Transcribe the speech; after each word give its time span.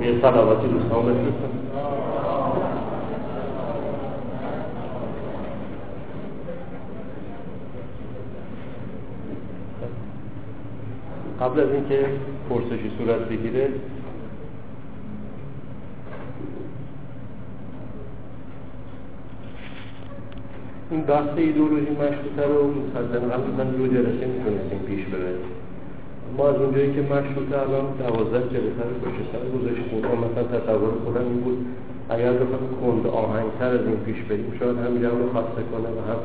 یه 0.00 0.20
صلواتی 0.22 0.66
بفرستم. 0.66 1.70
قبل 11.40 11.60
از 11.60 11.68
اینکه 11.72 12.06
پرسشی 12.50 12.90
صورت 12.98 13.20
بگیره 13.20 13.68
این 20.90 21.00
بحث 21.00 21.28
ایدولوژی 21.36 21.90
مشروطه 21.90 22.52
رو 22.52 22.70
مسلما 22.70 23.36
من 23.58 23.70
دو 23.70 23.86
جلسه 23.86 24.26
می‌تونستیم 24.26 24.78
پیش 24.78 25.06
ببریم. 25.06 25.59
ما 26.36 26.48
از 26.48 26.56
اونجایی 26.56 26.92
که 26.94 27.02
مشروطه 27.02 27.54
الان 27.64 27.86
دوازده 27.98 28.48
جلسه 28.54 28.82
رو 28.88 28.94
پشت 29.02 29.20
سر 29.32 29.44
گذاشتیم. 29.56 30.04
اما 30.04 30.26
مثلا 30.26 30.44
تصور 30.58 30.92
خودم 31.04 31.26
این 31.30 31.40
بود 31.40 31.58
اگر 32.08 32.32
بخوایم 32.32 32.68
کند 32.80 33.06
آهنگتر 33.06 33.70
از 33.78 33.84
این 33.86 33.96
پیش 34.06 34.22
بریم 34.28 34.52
شاید 34.58 34.76
هم 34.78 35.18
رو 35.20 35.26
خسته 35.34 35.62
کنه 35.72 35.90
و 35.96 36.00
هم 36.10 36.20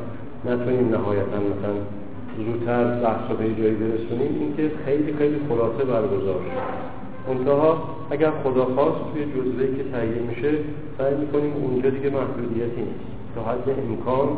نتونیم 0.48 0.88
نهایتا 0.88 1.38
مثلا 1.50 1.76
زودتر 2.46 2.84
بحث 3.04 3.26
به 3.38 3.62
جایی 3.62 3.74
برسونیم. 3.74 4.32
اینکه 4.40 4.70
خیلی 4.84 5.14
خیلی 5.18 5.36
خلاصه 5.48 5.84
برگزار 5.84 6.40
شد. 6.46 6.86
منتها 7.28 7.82
اگر 8.10 8.30
خدا 8.44 8.64
خواست 8.64 9.00
توی 9.12 9.24
جزوه 9.24 9.66
که 9.76 9.84
تهیه 9.92 10.22
میشه 10.28 10.50
سعی 10.98 11.14
می‌کنیم 11.14 11.52
اونجا 11.52 11.90
دیگه 11.90 12.10
محدودیتی 12.10 12.80
نیست. 12.88 13.06
تا 13.34 13.40
حد 13.42 13.68
امکان 13.68 14.28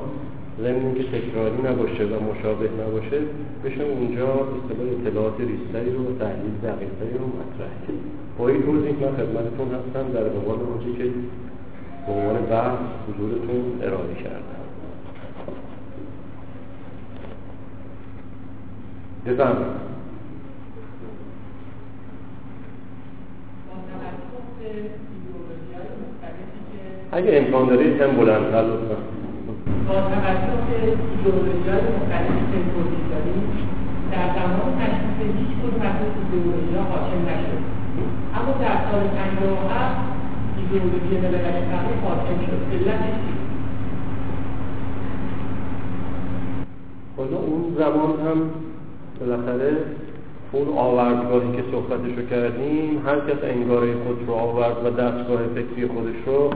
ضمن 0.63 0.87
اینکه 0.87 1.03
تکراری 1.03 1.63
نباشه 1.69 2.05
و 2.05 2.15
مشابه 2.31 2.69
نباشه 2.83 3.19
بشه 3.65 3.83
اونجا 3.83 4.27
اصطلاح 4.27 4.89
اطلاعات 5.01 5.41
ریستری 5.41 5.91
رو 5.91 6.03
و 6.03 6.19
تحلیل 6.19 6.55
دقیقتری 6.63 7.19
رو 7.19 7.27
مطرح 7.27 7.73
کرد 7.87 7.97
با 8.39 8.49
این 8.49 8.63
توضیح 8.63 8.93
من 8.93 9.17
خدمتتون 9.17 9.69
هستم 9.69 10.13
در 10.13 10.25
قبال 10.25 10.59
اونجا 10.61 10.99
که 10.99 11.11
به 12.07 12.13
عنوان 12.13 12.47
بحث 12.51 12.79
حضورتون 13.09 13.83
ارائه 13.83 14.15
کردم. 14.15 14.59
بفرمایید. 19.27 19.89
اگه 27.13 27.37
امکان 27.37 27.69
دارید 27.69 28.01
هم 28.01 28.17
بلندتر 28.17 28.63
لطفا. 28.63 29.18
با 29.89 29.95
توجه 29.95 30.57
به 30.67 30.77
ایدئولوژی 31.11 31.63
توضیح 32.75 33.03
داریم 33.11 33.43
در 34.13 34.27
زمان 34.37 34.69
تشخیص 34.81 35.19
هیچ 35.39 35.53
کدوم 35.61 35.83
از 35.89 35.97
حاکم 36.91 37.21
نشد. 37.29 37.63
اما 38.37 38.53
در 38.63 38.77
سال 38.91 39.05
57 39.09 39.97
ایدئولوژی 40.57 41.17
ملت 41.23 41.47
فقیه 41.71 41.99
حاکم 42.05 42.39
شد. 42.47 42.59
حالا 47.17 47.37
اون 47.37 47.77
زمان 47.79 48.11
هم 48.27 48.51
بالاخره 49.21 49.77
اون 50.53 50.69
آوردگاهی 50.79 51.57
که 51.57 51.63
صحبتشو 51.73 52.29
کردیم 52.31 53.03
هر 53.07 53.17
کس 53.17 53.41
انگاره 53.43 53.93
خود 54.07 54.19
رو 54.27 54.35
آورد 54.35 54.77
و 54.85 54.91
دستگاه 54.91 55.39
فکری 55.55 55.87
خودش 55.87 56.17
رو 56.27 56.51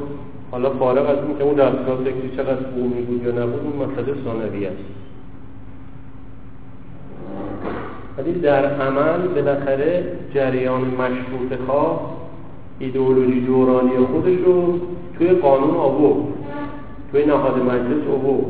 حالا 0.53 0.71
فارغ 0.71 1.11
از 1.11 1.19
اینکه 1.27 1.45
اون 1.45 1.55
دستگاه 1.55 1.99
فکری 2.05 2.31
چقدر 2.37 2.63
بومی 2.63 3.03
بود 3.03 3.23
یا 3.23 3.31
نبود 3.31 3.61
اون 3.65 3.89
مسئله 3.89 4.15
ثانوی 4.25 4.67
است. 4.67 4.77
ولی 8.19 8.33
در 8.33 8.65
عمل 8.81 9.29
بالاخره 9.29 10.05
جریان 10.35 10.81
مشروط 10.81 11.61
خواه 11.67 12.17
ایدئولوژی 12.79 13.41
دورانی 13.41 13.91
خودش 14.13 14.39
رو 14.47 14.81
توی 15.19 15.29
قانون 15.29 15.77
آورد 15.77 16.25
توی 17.13 17.27
نهاد 17.27 17.59
مجلس 17.59 18.07
آورد. 18.09 18.45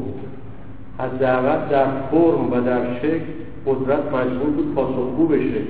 حداقل 0.98 1.68
در 1.70 1.86
فرم 2.10 2.52
و 2.52 2.60
در 2.60 2.98
شکل 2.98 3.24
قدرت 3.66 4.14
مجبور 4.14 4.50
بود 4.50 4.74
پاسخگو 4.74 5.26
بشه. 5.26 5.62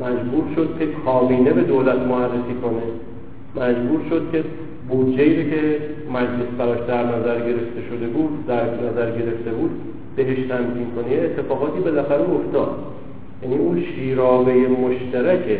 مجبور 0.00 0.44
شد 0.56 0.78
که 0.78 0.86
کابینه 1.04 1.52
به 1.52 1.62
دولت 1.62 1.98
معرفی 1.98 2.54
کنه. 2.62 2.82
مجبور 3.56 4.00
شد 4.10 4.22
که 4.32 4.44
بودجه 4.88 5.50
که 5.50 5.78
مجلس 6.12 6.48
براش 6.58 6.78
در 6.88 7.04
نظر 7.04 7.40
گرفته 7.40 7.80
شده 7.90 8.06
بود 8.06 8.46
در 8.46 8.64
نظر 8.64 9.10
گرفته 9.10 9.50
بود 9.50 9.70
بهش 10.16 10.36
تنظیم 10.48 10.86
کنه 10.96 11.16
اتفاقاتی 11.16 11.80
بالاخره 11.80 12.20
افتاد. 12.20 12.70
یعنی 13.42 13.56
اون 13.56 13.82
شیرابه 13.82 14.52
مشترک 14.54 15.58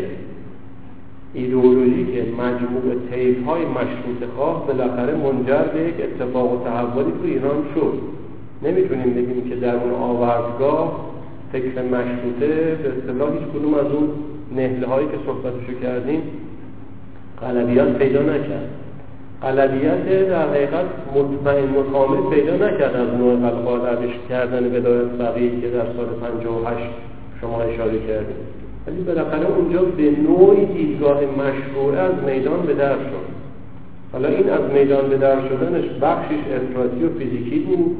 ایدئولوژی 1.34 2.06
که 2.06 2.22
مجموع 2.22 2.94
طیف 3.10 3.44
های 3.46 3.64
مشروط 3.64 4.30
خواه 4.36 4.66
بالاخره 4.66 5.14
منجر 5.14 5.62
به 5.62 5.80
یک 5.80 5.94
اتفاق 6.00 6.52
و 6.52 6.64
تحولی 6.64 7.10
تو 7.10 7.24
ایران 7.24 7.64
شد. 7.74 7.98
نمی‌تونیم 8.62 9.14
بگیم 9.14 9.48
که 9.48 9.56
در 9.56 9.76
اون 9.76 9.92
آوردگاه 9.92 11.10
فکر 11.52 11.82
مشروطه 11.82 12.78
به 12.82 12.92
اصطلاح 12.98 13.32
هیچ 13.32 13.42
کدوم 13.54 13.74
از 13.74 13.86
اون 13.92 14.08
نهله 14.56 14.86
هایی 14.86 15.06
که 15.06 15.16
صحبتشو 15.26 15.80
کردیم 15.82 16.22
غلبیات 17.42 17.98
پیدا 17.98 18.22
نکرد. 18.22 18.68
غلبیت 19.42 20.28
در 20.28 20.48
حقیقت 20.48 20.86
مطمئن 21.14 21.70
و 21.76 21.82
کامل 21.92 22.30
پیدا 22.30 22.54
نکرد 22.54 22.96
از 22.96 23.08
نوع 23.18 23.36
قلقال 23.36 23.80
روش 23.80 24.14
کردن 24.28 24.66
ولایت 24.66 25.08
فقیه 25.18 25.60
که 25.60 25.70
در 25.70 25.84
سال 25.96 26.06
58 26.22 26.78
شما 27.40 27.60
اشاره 27.60 27.98
کردیم 28.08 28.36
ولی 28.86 29.02
بالاخره 29.02 29.46
اونجا 29.46 29.82
به 29.82 30.10
نوعی 30.10 30.66
دیدگاه 30.66 31.20
مشروعه 31.20 31.98
از 31.98 32.12
میدان 32.26 32.62
به 32.62 32.74
در 32.74 32.92
شد. 32.92 33.28
حالا 34.12 34.28
این 34.28 34.50
از 34.50 34.60
میدان 34.74 35.08
به 35.08 35.16
در 35.16 35.36
شدنش 35.48 35.84
بخشش 36.02 36.40
افراطی 36.56 37.04
و 37.04 37.18
فیزیکی 37.18 37.58
بود. 37.58 37.96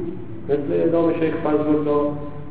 مثل 0.49 0.73
اعدام 0.73 1.13
شیخ 1.13 1.33
فضل 1.35 1.89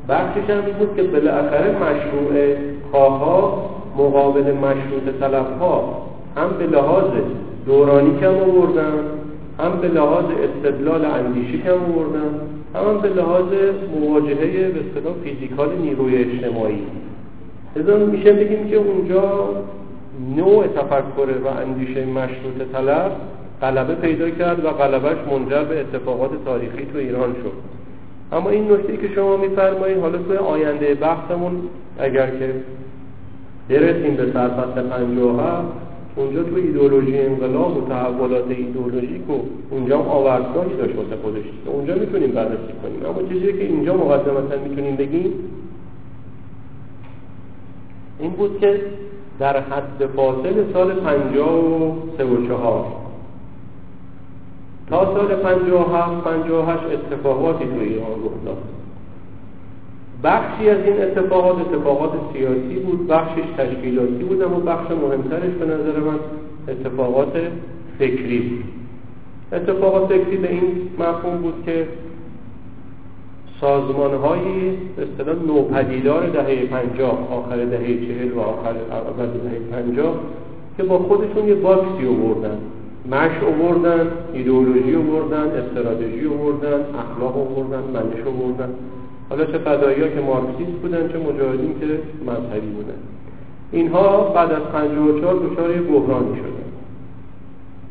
بخشش 0.09 0.50
هم 0.50 0.60
بود 0.78 0.97
که 0.97 1.03
بالاخره 1.03 1.76
مشروع 1.76 2.55
خواها 2.91 3.70
مقابل 3.99 4.53
مشروط 4.55 5.20
طلبها 5.20 6.03
هم 6.37 6.49
به 6.59 6.66
لحاظ 6.66 7.05
دورانی 7.68 8.18
کم 8.20 8.34
آوردن 8.34 8.92
هم 9.58 9.80
به 9.80 9.88
لحاظ 9.88 10.24
استدلال 10.24 11.04
اندیشی 11.04 11.62
کم 11.62 11.70
آوردن 11.70 12.30
هم 12.74 13.00
به 13.02 13.08
لحاظ 13.08 13.44
مواجهه 14.00 14.68
به 14.68 14.80
اصطلاح 14.80 15.14
فیزیکال 15.24 15.68
نیروی 15.82 16.16
اجتماعی. 16.16 16.82
ازا 17.76 17.96
میشه 17.96 18.32
بگیم 18.32 18.68
که 18.68 18.76
اونجا 18.76 19.48
نوع 20.36 20.66
تفکر 20.66 21.28
و 21.44 21.46
اندیشه 21.46 22.06
مشروط 22.06 22.72
طلب 22.72 23.12
غلبه 23.62 23.94
پیدا 23.94 24.30
کرد 24.30 24.64
و 24.64 24.70
غلبهش 24.70 25.18
منجر 25.32 25.64
به 25.64 25.80
اتفاقات 25.80 26.30
تاریخی 26.44 26.86
تو 26.92 26.98
ایران 26.98 27.32
شد. 27.32 27.52
اما 28.32 28.50
این 28.50 28.72
نکته 28.72 28.96
که 28.96 29.14
شما 29.14 29.36
میفرمایید 29.36 29.98
حالا 29.98 30.18
توی 30.18 30.36
آینده 30.36 30.94
بحثمون 30.94 31.52
اگر 31.98 32.26
که 32.26 32.54
برسیم 33.68 34.16
به 34.16 34.32
سرفصل 34.32 34.82
57 34.82 35.88
اونجا 36.18 36.42
تو 36.42 36.54
ایدولوژی 36.54 37.18
انقلاب 37.18 37.76
و 37.76 37.88
تحولات 37.88 38.50
ایدولوژیک 38.50 39.30
و 39.30 39.34
اونجا 39.70 39.98
هم 39.98 40.08
آوردگاهی 40.08 40.76
داشت 40.76 40.96
واسه 40.96 41.16
خودش. 41.22 41.44
اونجا 41.66 41.94
می‌تونیم 41.94 42.30
بررسی 42.30 42.72
کنیم. 42.82 43.06
اما 43.06 43.28
چیزی 43.28 43.52
که 43.52 43.64
اینجا 43.64 43.96
مقدمتا 43.96 44.62
می‌تونیم 44.68 44.96
بگیم 44.96 45.32
این 48.20 48.30
بود 48.30 48.60
که 48.60 48.80
در 49.38 49.60
حد 49.60 50.06
فاصل 50.16 50.72
سال 50.72 50.94
53 50.94 52.24
و 52.24 52.48
4 52.48 52.84
تا 54.90 55.14
سال 55.14 55.36
57 55.36 56.24
58 56.24 56.82
اتفاقاتی 56.84 57.64
تو 57.64 57.80
ایران 57.80 58.10
رخ 58.10 58.44
داد. 58.44 58.77
بخشی 60.24 60.70
از 60.70 60.78
این 60.84 61.02
اتفاقات 61.02 61.60
اتفاقات 61.60 62.10
سیاسی 62.32 62.78
بود 62.86 63.06
بخشش 63.06 63.44
تشکیلاتی 63.58 64.25
بود 64.25 64.43
اما 64.43 64.60
بخش 64.60 64.90
مهمترش 64.90 65.50
به 65.50 65.64
نظر 65.64 66.00
من 66.00 66.19
اتفاقات 66.69 67.32
فکری 67.98 68.38
بود. 68.38 68.64
اتفاقات 69.52 70.12
فکری 70.12 70.37
به 70.37 70.50
این 70.50 70.62
مفهوم 70.98 71.37
بود 71.37 71.62
که 71.66 71.87
سازمان 73.60 74.14
های 74.14 74.70
اصطلاح 74.98 75.37
نوپدیدار 75.46 76.28
دهه 76.28 76.66
پنجاه 76.66 77.32
آخر 77.32 77.64
دهه 77.64 77.87
چهل 77.87 78.32
و 78.32 78.40
آخر 78.40 78.75
اول 78.90 79.26
دهه 79.26 79.58
پنجاه 79.72 80.14
که 80.76 80.82
با 80.82 80.98
خودشون 80.98 81.48
یه 81.48 81.54
باکسی 81.54 82.06
آوردن. 82.06 82.58
مش 83.10 83.43
آوردن 83.43 84.10
ایدئولوژی 84.32 84.96
آوردن 84.96 85.50
استراتژی 85.50 86.26
آوردن 86.26 86.81
اخلاق 86.81 87.37
آوردن 87.37 87.82
منش 87.94 88.26
آوردن. 88.26 88.70
حالا 89.30 89.44
چه 89.44 89.58
فدایی 89.58 90.00
که 90.00 90.20
مارکسیست 90.20 90.78
بودن 90.82 91.08
چه 91.08 91.19
مجاهدین 91.19 91.75
که 91.80 91.86
مذهبی 92.26 92.70
بودن. 92.70 92.98
اینها 93.72 94.20
بعد 94.20 94.52
از 94.52 94.62
54 94.62 95.34
دچار 95.34 95.70
یه 95.70 95.80
بحرانی 95.80 96.36
شدن. 96.36 96.69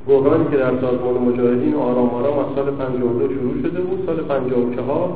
بحرانی 0.08 0.46
که 0.52 0.58
در 0.58 0.72
سازمان 0.82 1.14
مجاهدین 1.14 1.76
آرام 1.76 2.10
آرام 2.10 2.40
از 2.40 2.46
سال 2.56 2.72
52 2.72 3.34
شروع 3.34 3.62
شده 3.62 3.82
بود 3.82 4.04
سال 4.06 4.16
54 4.16 5.10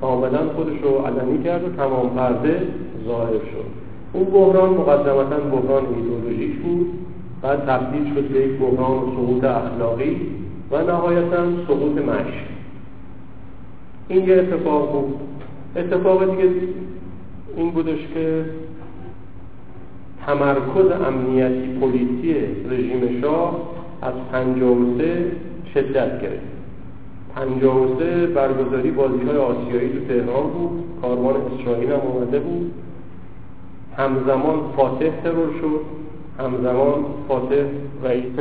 کاملا 0.00 0.38
خودش 0.56 0.82
رو 0.82 0.98
علنی 0.98 1.44
کرد 1.44 1.64
و 1.64 1.68
تمام 1.76 2.10
پرده 2.10 2.62
ظاهر 3.06 3.32
شد. 3.32 3.66
اون 4.12 4.24
بحران 4.24 4.70
مقدمتا 4.70 5.36
بحران 5.36 5.84
ایدئولوژیک 5.94 6.58
بود. 6.58 6.86
بعد 7.42 7.66
تبدیل 7.66 8.14
شد 8.14 8.28
به 8.28 8.40
یک 8.40 8.58
بحران 8.58 8.98
سقوط 8.98 9.44
اخلاقی 9.44 10.20
و 10.70 10.82
نهایتا 10.82 11.44
سقوط 11.68 11.98
مش 11.98 12.32
این 14.08 14.28
یه 14.28 14.34
اتفاق 14.34 14.92
بود. 14.92 15.14
اتفاق 15.76 16.30
دیگه 16.30 16.50
این 17.56 17.70
بودش 17.70 17.98
که 18.14 18.44
تمرکز 20.26 20.90
امنیتی 21.06 21.78
پلیسی 21.80 22.34
رژیم 22.70 23.20
شاه 23.20 23.60
از 24.02 24.14
53 24.32 25.32
شدت 25.74 26.22
گرفت. 26.22 26.56
53 27.34 28.26
برگزاری 28.26 28.90
بازی 28.90 29.24
های 29.26 29.36
آسیایی 29.36 29.88
تو 29.88 30.04
تهران 30.08 30.50
بود 30.50 30.84
کاروان 31.02 31.34
اسرائیل 31.36 31.92
هم 31.92 32.00
اومده 32.00 32.38
بود. 32.40 32.72
همزمان 33.96 34.60
فاتح 34.76 35.10
ترور 35.24 35.48
شد 35.60 35.80
همزمان 36.38 37.04
فاتح 37.28 37.64
رئیس 38.04 38.32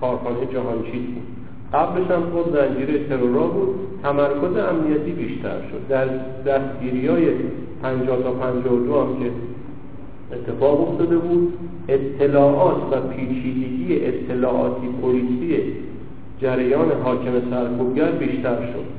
کارخانه 0.00 0.46
جهانچیز 0.52 1.06
بود 1.06 1.37
قبلش 1.74 2.10
هم 2.10 2.22
خود 2.32 2.56
زنجیره 2.56 3.08
ترورا 3.08 3.46
بود 3.46 3.74
تمرکز 4.02 4.56
امنیتی 4.56 5.12
بیشتر 5.12 5.58
شد. 5.70 5.88
در 5.88 6.06
دستگیری 6.46 7.06
های 7.06 7.28
50 7.82 8.22
تا 8.22 8.30
52 8.30 9.00
هم 9.00 9.18
که 9.18 9.30
اتفاق 10.32 10.88
افتاده 10.88 11.18
بود 11.18 11.52
اطلاعات 11.88 12.76
و 12.92 13.00
پیچیدگی 13.00 14.06
اطلاعاتی 14.06 14.88
پلیسی 15.02 15.62
جریان 16.40 16.92
حاکم 17.04 17.32
سرکوبگر 17.50 18.10
بیشتر 18.10 18.56
شد. 18.56 18.98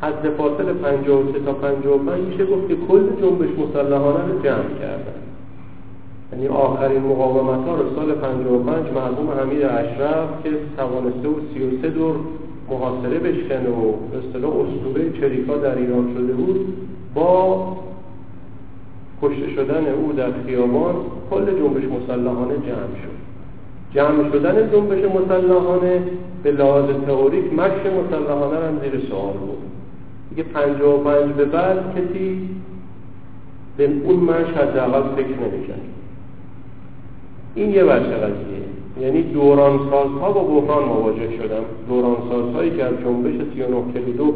حد 0.00 0.30
فاصل 0.38 0.72
53 0.72 1.38
تا 1.38 1.52
55 1.52 2.24
میشه 2.24 2.46
گفت 2.46 2.68
که 2.68 2.76
کل 2.88 3.06
جنبش 3.20 3.48
مسلحانه 3.58 4.32
رو 4.32 4.42
جمع 4.42 4.78
کردن. 4.80 5.25
یعنی 6.36 6.48
آخرین 6.48 7.02
مقاومت 7.02 7.68
ها 7.68 7.74
رو 7.74 7.94
سال 7.94 8.12
55 8.12 8.86
مرحوم 8.94 9.30
حمید 9.40 9.62
اشرف 9.62 10.28
که 10.44 10.50
توانسته 10.76 11.28
و 11.28 11.34
33 11.54 11.90
دور 11.90 12.16
محاصره 12.70 13.18
بشکنه 13.18 13.68
و 13.68 13.92
به 14.10 14.18
اصطلاح 14.18 14.52
اسطوره 14.56 15.12
چریکا 15.20 15.56
در 15.56 15.78
ایران 15.78 16.14
شده 16.14 16.32
بود 16.32 16.74
با 17.14 17.76
کشته 19.22 19.50
شدن 19.54 19.86
او 19.86 20.12
در 20.12 20.30
خیابان 20.46 20.94
کل 21.30 21.44
جنبش 21.44 21.84
مسلحانه 21.84 22.54
جمع 22.54 22.96
شد. 23.02 23.16
جمع 23.94 24.32
شدن 24.32 24.70
جنبش 24.70 25.04
مسلحانه 25.04 26.02
به 26.42 26.52
لحاظ 26.52 26.84
تئوریک 27.06 27.52
مشق 27.52 27.86
مسلحانه 27.86 28.66
هم 28.66 28.80
زیر 28.82 29.00
سوال 29.08 29.32
بود. 29.32 29.58
دیگه 30.30 30.42
55 30.42 31.32
به 31.32 31.44
بعد 31.44 31.78
کسی 31.96 32.48
به 33.76 33.90
اون 34.04 34.16
مشق 34.16 34.56
حداقل 34.56 35.02
فکر 35.16 35.28
نمی‌کرد. 35.28 35.95
این 37.56 37.70
یه 37.70 37.84
بچه 37.84 38.16
قضیه. 38.16 38.56
یعنی 39.00 39.22
دوران 39.22 39.78
سازها 39.90 40.32
با 40.32 40.42
بحران 40.42 40.84
مواجه 40.84 41.36
شدن. 41.36 41.64
دوران 41.88 42.16
سازهایی 42.30 42.70
که 42.70 42.84
از 42.84 42.92
جنبش 43.04 43.34
39 43.54 43.92
کلیدو 43.94 44.34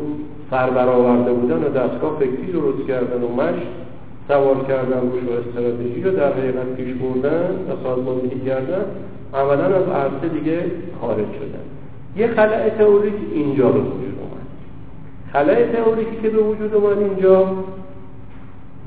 سر 0.51 0.71
برآورده 0.71 1.33
بودن 1.33 1.57
و 1.57 1.69
دستگاه 1.69 2.17
فکری 2.19 2.53
درست 2.53 2.87
کردن 2.89 3.23
و 3.23 3.29
مشق 3.29 3.67
سوار 4.29 4.65
کردن 4.69 5.01
روش 5.01 5.23
و 5.23 5.49
استراتژی 5.49 6.03
رو 6.03 6.11
در 6.11 6.33
حقیقت 6.33 6.75
پیش 6.77 6.95
بردن 6.95 7.51
و 7.51 7.83
سازماندهی 7.83 8.41
کردن 8.47 8.85
عملا 9.35 9.65
از 9.65 9.89
عرصه 9.89 10.29
دیگه 10.29 10.61
خارج 11.01 11.19
شدن. 11.19 11.65
یه 12.17 12.27
خلع 12.27 12.69
تئوریک 12.69 13.15
اینجا 13.35 13.69
به 13.69 13.79
وجود 13.79 14.15
اومد. 14.21 14.47
خلع 15.33 15.73
تئوریکی 15.73 16.17
که 16.23 16.29
به 16.31 16.43
وجود 16.43 16.75
اومد 16.75 16.99
اینجا 16.99 17.55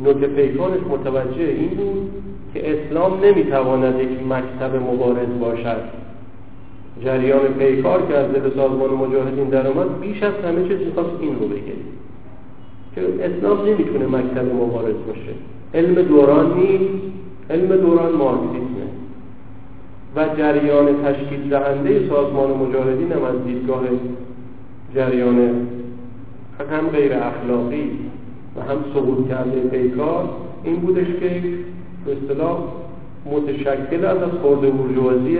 نکته 0.05 0.27
پیکانش 0.27 0.79
متوجه 0.89 1.43
این 1.43 1.69
بود 1.69 2.11
که 2.53 2.73
اسلام 2.73 3.25
نمی‌تواند 3.25 3.99
یک 3.99 4.09
مکتب 4.29 4.75
مبارز 4.75 5.27
باشد. 5.39 5.81
جریان 7.03 7.47
پیکار 7.59 8.07
که 8.07 8.17
از 8.17 8.31
دل 8.31 8.49
سازمان 8.55 8.89
مجاهدین 8.89 9.49
در 9.49 9.67
اومد 9.67 9.99
بیش 9.99 10.23
از 10.23 10.33
همه 10.45 10.67
چیز 10.67 10.79
می‌خواست 10.87 11.09
این 11.19 11.39
رو 11.39 11.47
بگه. 11.47 11.73
که 12.95 13.01
اسلام 13.25 13.67
نمی‌تونه 13.67 14.07
مکتب 14.07 14.55
مبارز 14.55 14.95
باشه. 15.07 15.33
علم 15.73 16.01
دوران 16.01 16.57
نیست. 16.57 17.13
علم 17.49 17.75
دوران 17.75 18.15
مارکسیسمه 18.15 18.87
و 20.15 20.25
جریان 20.37 20.87
تشکیل 21.03 21.49
دهنده 21.49 22.09
سازمان 22.09 22.49
مجاهدین 22.49 23.11
هم 23.11 23.23
از 23.23 23.45
دیدگاه 23.45 23.81
جریان 24.95 25.37
هم 26.71 26.87
غیر 26.87 27.13
اخلاقی 27.13 27.91
و 28.55 28.61
هم 28.61 28.77
سقوط 28.93 29.29
کرده 29.29 29.59
پیکار 29.59 30.29
این 30.63 30.75
بودش 30.75 31.07
که 31.19 31.41
به 32.05 32.11
اصطلاح 32.11 32.59
متشکل 33.25 34.05
از 34.05 34.17
خورده 34.41 34.69
برجوازی 34.71 35.37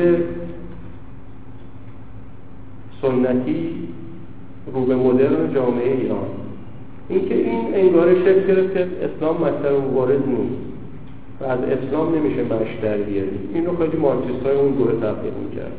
سنتی 3.01 3.69
رو 4.73 4.85
به 4.85 4.95
مدرن 4.95 5.53
جامعه 5.53 5.91
ایران. 5.91 6.27
اینکه 7.09 7.35
این 7.35 7.75
انگار 7.75 8.15
شکل 8.15 8.47
گرفت 8.47 8.73
که 8.73 8.87
اسلام 9.01 9.35
مطلب 9.35 9.73
مبارز 9.91 10.19
نیست 10.27 10.63
و 11.41 11.43
از 11.45 11.59
اسلام 11.59 12.15
نمیشه 12.15 12.43
مش 12.43 12.75
در 12.81 12.97
بیاری. 12.97 13.39
اینو 13.53 13.77
خیلی 13.77 13.97
مارکسیست 13.97 14.45
های 14.45 14.55
اون 14.55 14.71
دوره 14.71 14.93
تبدیل 14.93 15.33
می‌کرد 15.33 15.71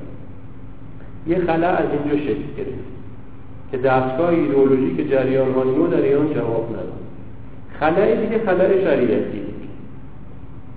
یه 1.27 1.39
خلا 1.39 1.69
از 1.69 1.87
اینجا 1.93 2.25
شکل 2.25 2.43
گرفت 2.57 2.85
که 3.71 3.79
دستگاه 3.79 4.29
ایدئولوژی 4.29 4.97
که 4.97 5.09
جریان 5.09 5.49
نو 5.49 5.87
در 5.87 6.03
ایران 6.03 6.35
جواب 6.35 6.69
نداد. 6.71 6.93
خلای 7.81 8.27
دیگه 8.27 8.45
خلای 8.45 8.83
شریعتی. 8.83 9.41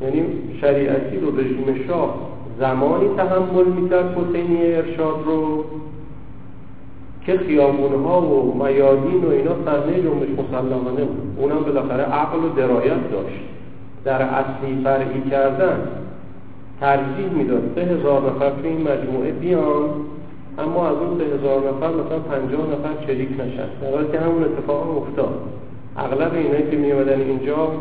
یعنی 0.01 0.25
شریعتی 0.61 1.19
رو 1.19 1.39
رژیم 1.39 1.85
شاه 1.88 2.15
زمانی 2.59 3.07
تحمل 3.17 3.65
می‌کرد 3.65 4.17
حسینی 4.17 4.73
ارشاد 4.73 5.23
رو 5.25 5.65
که 7.25 7.38
خیابونها 7.38 8.21
و 8.21 8.63
میادین 8.63 9.23
و 9.25 9.29
اینا 9.29 9.51
صحنه 9.65 10.01
جنبش 10.01 10.27
مسلمانه 10.29 11.05
بود. 11.05 11.38
اونم 11.38 11.63
بالاخره 11.63 12.03
عقل 12.03 12.38
و 12.38 12.49
درایت 12.49 13.11
داشت. 13.11 13.41
در 14.05 14.21
اصلی 14.21 14.83
فرعی 14.83 15.21
کردن 15.31 15.79
ترجیح 16.79 17.29
می‌داد 17.38 17.71
سه 17.75 17.81
هزار 17.81 18.21
نفر 18.21 18.50
تو 18.50 18.63
این 18.63 18.81
مجموعه 18.81 19.31
بیان 19.31 19.89
اما 20.59 20.88
از 20.88 20.95
اون 20.95 21.17
سه 21.17 21.23
هزار 21.23 21.57
نفر 21.57 21.88
مثلا 21.88 22.19
پنجاه 22.19 22.61
نفر 22.61 23.05
چریک 23.07 23.29
نشن. 23.31 23.69
در 23.81 24.11
که 24.11 24.19
همون 24.19 24.43
اتفاق 24.43 24.97
افتاد. 24.97 25.39
اغلب 25.97 26.33
اینایی 26.33 26.71
که 26.71 26.77
میومدن 26.77 27.21
اینجا 27.21 27.71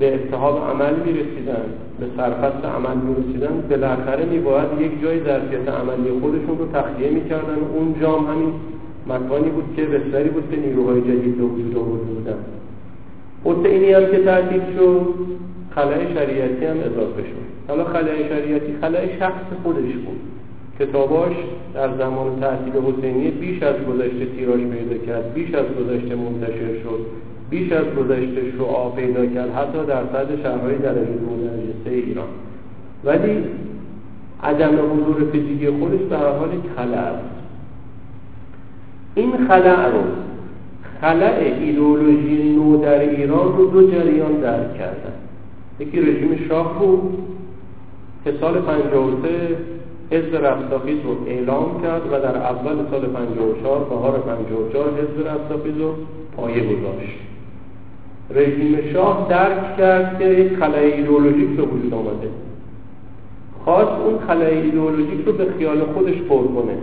به 0.00 0.14
اتحاب 0.14 0.56
عمل 0.70 0.94
می‌رسیدن 1.06 1.64
به 2.00 2.06
سرفست 2.16 2.64
عمل 2.64 2.96
می‌رسیدن 2.96 3.62
بالاخره 3.70 4.24
میباید 4.24 4.68
یک 4.80 5.02
جای 5.02 5.20
ظرفیت 5.24 5.68
عملی 5.68 6.10
خودشون 6.20 6.58
رو 6.58 6.66
تخلیه 6.72 7.10
می‌کردن. 7.10 7.58
اون 7.74 7.94
جام 8.00 8.26
همین 8.26 8.52
مکانی 9.06 9.50
بود 9.50 9.64
که 9.76 9.84
بستری 9.84 10.28
بود 10.28 10.50
که 10.50 10.56
نیروهای 10.56 11.00
جدید 11.00 11.36
به 11.38 11.44
وجود 11.44 11.76
آورده 11.76 12.04
بودن. 12.04 12.38
حسینی 13.44 13.92
هم 13.92 14.06
که 14.06 14.18
ترتیب 14.24 14.62
شد 14.76 15.14
خلای 15.74 16.14
شریعتی 16.14 16.64
هم 16.64 16.76
اضافه 16.78 17.22
شد. 17.22 17.42
حالا 17.68 17.84
خلای 17.84 18.28
شریعتی 18.28 18.74
خلای 18.80 19.08
شخص 19.18 19.44
خودش 19.62 19.92
بود. 19.92 20.20
کتاباش 20.78 21.32
در 21.74 21.96
زمان 21.98 22.40
تحصیل 22.40 22.72
حسینی 22.72 23.30
بیش 23.30 23.62
از 23.62 23.74
گذشته 23.88 24.26
تیراژ 24.36 24.60
پیدا 24.60 25.06
کرد 25.06 25.34
بیش 25.34 25.54
از 25.54 25.66
گذشته 25.80 26.14
منتشر 26.16 26.72
شد. 26.82 27.00
بیش 27.52 27.72
از 27.72 27.84
گذشته 27.84 28.52
شعا 28.58 28.88
پیدا 28.88 29.26
کرد 29.26 29.54
حتی 29.54 29.86
در 29.86 30.02
صد 30.12 30.42
شهرهای 30.42 30.78
درجه 30.78 31.04
دو 31.04 31.36
درجه 31.46 31.96
ایران. 32.06 32.28
ولی 33.04 33.44
عدم 34.42 34.74
حضور 34.74 35.30
فیزیکی 35.32 35.70
خودش 35.70 36.00
به 36.00 36.18
هر 36.18 36.28
حال 36.28 36.48
خلع 36.76 36.98
است. 36.98 37.24
این 39.14 39.32
خلع 39.48 39.86
رو 39.86 40.02
خلع 41.00 41.38
ایدئولوژی 41.60 42.52
نو 42.56 42.76
در 42.76 43.00
ایران 43.00 43.56
رو 43.56 43.70
دو 43.70 43.90
جریان 43.90 44.32
درک 44.32 44.78
کردن. 44.78 45.12
یکی 45.80 46.00
رژیم 46.00 46.48
شاه 46.48 46.78
بود 46.78 47.18
که 48.24 48.32
سال 48.40 48.60
53 48.60 49.28
حزب 50.10 50.36
رستاخیز 50.36 50.98
رو 51.04 51.16
اعلام 51.26 51.82
کرد 51.82 52.02
و 52.06 52.10
در 52.10 52.36
اول 52.36 52.76
سال 52.90 53.06
54 53.06 53.84
بهار 53.84 54.18
54 54.18 54.88
حزب 54.88 55.28
رستاخیز 55.28 55.78
رو 55.78 55.94
پایه 56.36 56.62
گذاشت. 56.62 57.31
رژیم 58.34 58.92
شاه 58.92 59.26
درک 59.30 59.76
کرد 59.76 60.18
که 60.18 60.24
یک 60.24 60.56
خلای 60.56 60.92
ایدئولوژیک 60.92 61.48
به 61.48 61.62
وجود 61.62 61.94
آمده. 61.94 62.28
خواست 63.64 64.00
اون 64.00 64.18
خلای 64.26 64.60
ایدئولوژیک 64.60 65.26
رو 65.26 65.32
به 65.32 65.46
خیال 65.58 65.84
خودش 65.84 66.14
پر 66.14 66.42
کنه. 66.42 66.76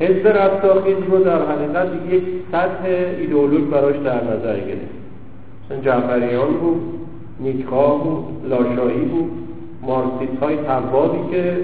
حزب 0.00 0.28
رستاخیز 0.28 0.96
رو 1.10 1.18
در 1.18 1.42
حقیقت 1.42 1.88
یک 2.10 2.22
سطح 2.52 2.84
ایدئولوژ 3.18 3.62
براش 3.62 3.96
در 3.96 4.24
نظر 4.24 4.60
گرفت. 4.60 4.96
مثلا 5.64 5.80
جعفریان 5.80 6.52
بود 6.52 6.80
نیکا 7.40 7.96
بود 7.96 8.24
لاشایی 8.50 9.04
بود 9.04 9.30
مارکسیست 9.82 10.42
های 10.42 10.56
تبابی 10.56 11.18
که 11.30 11.56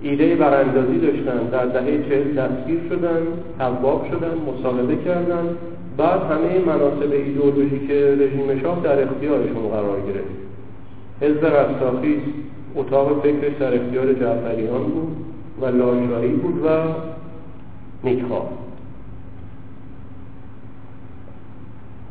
ایده 0.00 0.36
براندازی 0.36 0.98
داشتن 0.98 1.46
در 1.52 1.66
دهه 1.66 2.08
چهل 2.08 2.34
دستگیر 2.34 2.80
شدن 2.88 3.20
تباب 3.58 4.06
شدن 4.10 4.32
مصاحبه 4.48 4.96
کردن. 4.96 5.48
بعد 5.96 6.20
همه 6.20 6.58
مناسب 6.66 7.12
ایدئولوژیک 7.12 7.90
رژیم 7.90 8.60
شاه 8.62 8.80
در 8.84 9.02
اختیارشون 9.02 9.68
قرار 9.68 10.00
گرفت. 10.00 10.34
حزب 11.20 11.46
رستاخیز 11.46 12.20
اتاق 12.76 13.22
فکر 13.22 13.58
سر 13.58 13.74
اختیار 13.74 14.12
جعفریان 14.12 14.84
بود 14.84 15.16
و 15.60 15.66
لاشایی 15.66 16.32
بود 16.32 16.64
و 16.64 16.68
نیکخواه 18.04 18.48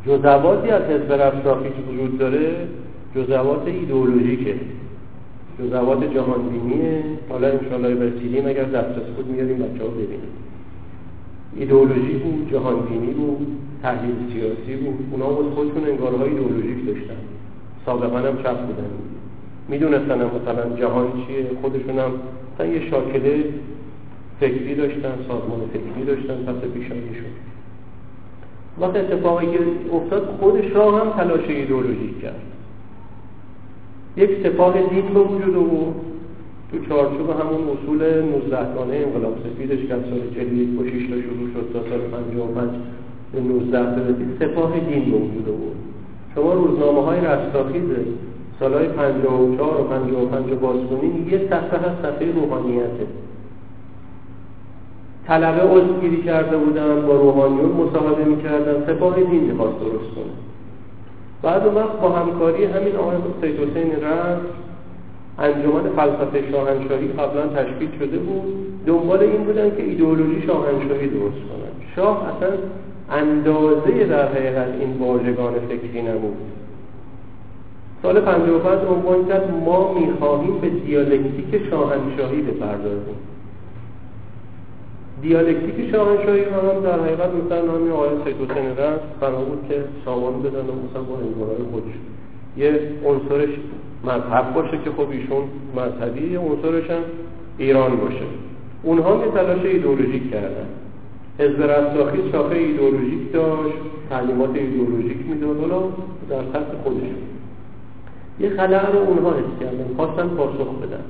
جزواتی 0.05 0.69
از 0.69 0.81
حزب 0.81 1.13
رفراخی 1.13 1.69
که 1.69 1.91
وجود 1.91 2.17
داره 2.17 2.67
جزوات 3.15 3.67
ایدئولوژیکه. 3.67 4.55
جزوات 5.59 6.13
جهانبینیه 6.13 7.03
حالا 7.29 7.47
انشاءالله 7.47 7.95
برسیدیم 7.95 8.47
اگر 8.47 8.63
دسترس 8.63 9.05
بود 9.15 9.27
میاریم 9.27 9.57
بچه 9.57 9.83
ها 9.83 9.89
ببینیم. 9.89 10.19
ایدئولوژی 11.55 12.13
بود 12.13 12.51
جهانبینی 12.51 13.13
بود. 13.13 13.47
تحلیل 13.83 14.15
سیاسی 14.33 14.75
بود. 14.75 14.97
اونا 15.11 15.25
از 15.25 15.53
خودشون 15.55 15.87
انگارهای 15.87 16.29
ایدئولوژیک 16.29 16.85
داشتن. 16.87 17.17
سابقا 17.85 18.17
هم 18.17 18.37
چپ 18.43 18.57
بودن. 18.67 18.89
می‌دونستن 19.69 20.15
مثلا 20.15 20.77
جهان 20.79 21.07
چیه. 21.27 21.45
خودشون 21.61 21.99
هم 21.99 22.11
مثلا 22.53 22.67
یه 22.67 22.89
شاکله 22.89 23.45
فکری 24.39 24.75
داشتن 24.75 25.15
سازمان 25.27 25.61
فکری 25.73 26.05
داشتن 26.05 26.35
پس 26.35 26.69
پیشانیشون. 26.73 27.33
وقت 28.81 28.95
اتفاقی 28.95 29.45
که 29.45 29.59
افتاد 29.93 30.37
خودش 30.39 30.71
را 30.75 30.99
هم 30.99 31.09
تلاش 31.09 31.47
ایدئولوژیک 31.47 32.21
کرد. 32.21 32.41
یک 34.17 34.29
سپاه 34.43 34.73
دین 34.73 35.13
به 35.13 35.19
وجود 35.19 35.55
آورد. 35.55 35.95
تو 36.71 36.85
چارچوب 36.89 37.29
همون 37.29 37.61
اصول 37.69 38.21
19 38.21 38.73
گانه 38.75 38.95
انقلاب 38.95 39.37
سفیدش 39.43 39.87
که 39.87 39.93
از 39.93 40.01
سال 40.01 40.21
41 40.35 40.69
با 40.69 40.83
6 40.83 40.91
تا 40.91 41.21
شروع 41.21 41.49
شد 41.53 41.73
تا 41.73 41.89
سال 41.89 41.99
55 41.99 42.69
به 43.33 43.41
19 43.41 43.79
تا 43.79 44.45
سپاه 44.45 44.79
دین 44.79 45.11
به 45.11 45.17
وجود 45.17 45.49
آورد. 45.49 45.77
شما 46.35 46.53
روزنامه 46.53 47.01
های 47.01 47.19
رستاخیز 47.19 47.83
سالهای 48.59 48.87
54 48.87 49.81
و 49.81 49.83
55 49.83 50.53
باز 50.53 50.75
کنید 50.89 51.33
یه 51.33 51.39
صفحه 51.49 51.77
هست 51.79 52.01
صفحه 52.01 52.31
روحانیته 52.31 53.07
طلبه 55.27 55.61
عضوگیری 55.61 56.23
کرده 56.23 56.57
بودن 56.57 57.05
با 57.07 57.13
روحانیون 57.15 57.71
مصاحبه 57.71 58.23
می‌کردن 58.23 58.85
سپاه 58.87 59.15
دین 59.15 59.43
می‌خواست 59.43 59.79
درست 59.79 60.15
کنه. 60.15 60.33
بعد 61.41 61.65
اون 61.65 61.75
وقت 61.75 61.99
با 62.01 62.09
همکاری 62.09 62.65
همین 62.65 62.95
آقای 62.95 63.15
سید 63.41 63.59
حسین 63.59 63.91
رفت 64.03 64.45
انجمن 65.39 65.89
فلسفه 65.95 66.51
شاهنشاهی 66.51 67.07
قبلا 67.07 67.47
تشکیل 67.47 67.89
شده 67.99 68.17
بود. 68.17 68.43
دنبال 68.85 69.19
این 69.19 69.43
بودن 69.43 69.69
که 69.69 69.83
ایدئولوژی 69.83 70.41
شاهنشاهی 70.47 71.07
درست 71.07 71.35
کنن. 71.35 71.73
شاه 71.95 72.35
اصلا 72.35 72.49
اندازه 73.13 74.05
در 74.05 74.27
حقیقت 74.27 74.67
این 74.79 74.97
واژگان 74.99 75.53
فکری 75.69 76.01
نبود. 76.01 76.37
سال 78.03 78.21
55 78.21 78.79
عنوان 78.89 79.27
کرد 79.27 79.53
ما 79.65 79.93
می‌خواهیم 79.93 80.59
به 80.59 80.69
دیالکتیک 80.69 81.69
شاهنشاهی 81.69 82.41
بپردازیم. 82.41 83.15
دیالکتیک 85.21 85.91
شاهنشاهی 85.91 86.43
هم 86.43 86.81
در 86.83 86.99
حقیقت 86.99 87.29
مثلا 87.45 87.65
نامی 87.65 87.89
آقای 87.89 88.09
سید 88.09 88.35
حسین 88.35 88.69
بود 89.45 89.65
که 89.69 89.83
سامان 90.05 90.41
بدن 90.41 90.59
و 90.59 90.73
مثلا 90.89 91.03
با 91.03 91.17
انگارهای 91.17 91.63
خودش. 91.71 91.93
یه 92.57 92.79
عنصرش 93.05 93.49
مذهب 94.03 94.53
باشه 94.53 94.77
که 94.83 94.91
خب 94.97 95.09
ایشون 95.09 95.43
مذهبی 95.75 96.31
یه 96.31 96.39
عنصرش 96.39 96.89
هم 96.89 97.01
ایران 97.57 97.95
باشه. 97.95 98.25
اونها 98.83 99.25
یه 99.25 99.31
تلاش 99.31 99.65
ایدئولوژیک 99.65 100.31
کردن. 100.31 100.67
حزب 101.39 101.61
رستاخی 101.61 102.19
شاخه 102.31 102.55
ایدئولوژیک 102.55 103.31
داشت 103.33 103.77
تعلیمات 104.09 104.55
ایدئولوژیک 104.55 105.17
می‌داد 105.29 105.59
حالا 105.59 105.81
در 106.29 106.43
سطح 106.53 106.77
خودشون 106.83 107.23
یه 108.39 108.49
خلع 108.49 108.91
رو 108.91 108.99
اونها 108.99 109.31
حس 109.31 109.59
کردن 109.59 109.85
خواستن 109.95 110.27
پاسخ 110.27 110.67
بدن. 110.81 111.03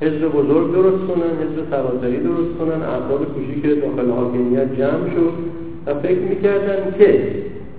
حزب 0.00 0.28
بزرگ 0.28 0.72
درست 0.72 1.04
کنن 1.08 1.30
حزب 1.42 1.70
سراسری 1.70 2.16
درست 2.16 2.58
کنن 2.58 2.82
افراد 2.82 3.26
که 3.62 3.74
داخل 3.74 4.10
حاکمیت 4.10 4.76
جمع 4.78 5.10
شد 5.14 5.32
و 5.86 5.94
فکر 5.94 6.18
می‌کردن 6.18 6.94
که 6.98 7.34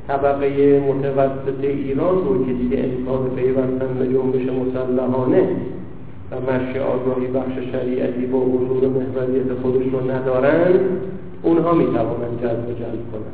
طبقه 0.07 0.79
متوسط 0.79 1.63
ایران 1.63 2.15
رو 2.15 2.45
که 2.45 2.53
دیگه 2.53 2.77
امکان 2.77 3.29
پیوستن 3.35 3.93
به 3.99 4.07
جنبش 4.07 4.41
مسلحانه 4.41 5.47
و 6.31 6.35
مشی 6.35 6.79
آگاهی 6.79 7.27
بخش 7.27 7.71
شریعتی 7.71 8.25
با 8.25 8.39
حضور 8.39 8.89
محوریت 8.89 9.53
خودش 9.61 9.85
رو 9.93 10.11
ندارن 10.11 10.79
اونها 11.43 11.73
می‌توانن 11.73 12.37
جذب 12.37 12.67
جلب 12.79 13.11
کنن 13.11 13.33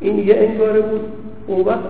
این 0.00 0.18
یه 0.18 0.36
انگاره 0.36 0.80
بود. 0.80 1.00
اون 1.46 1.60
وقت 1.60 1.84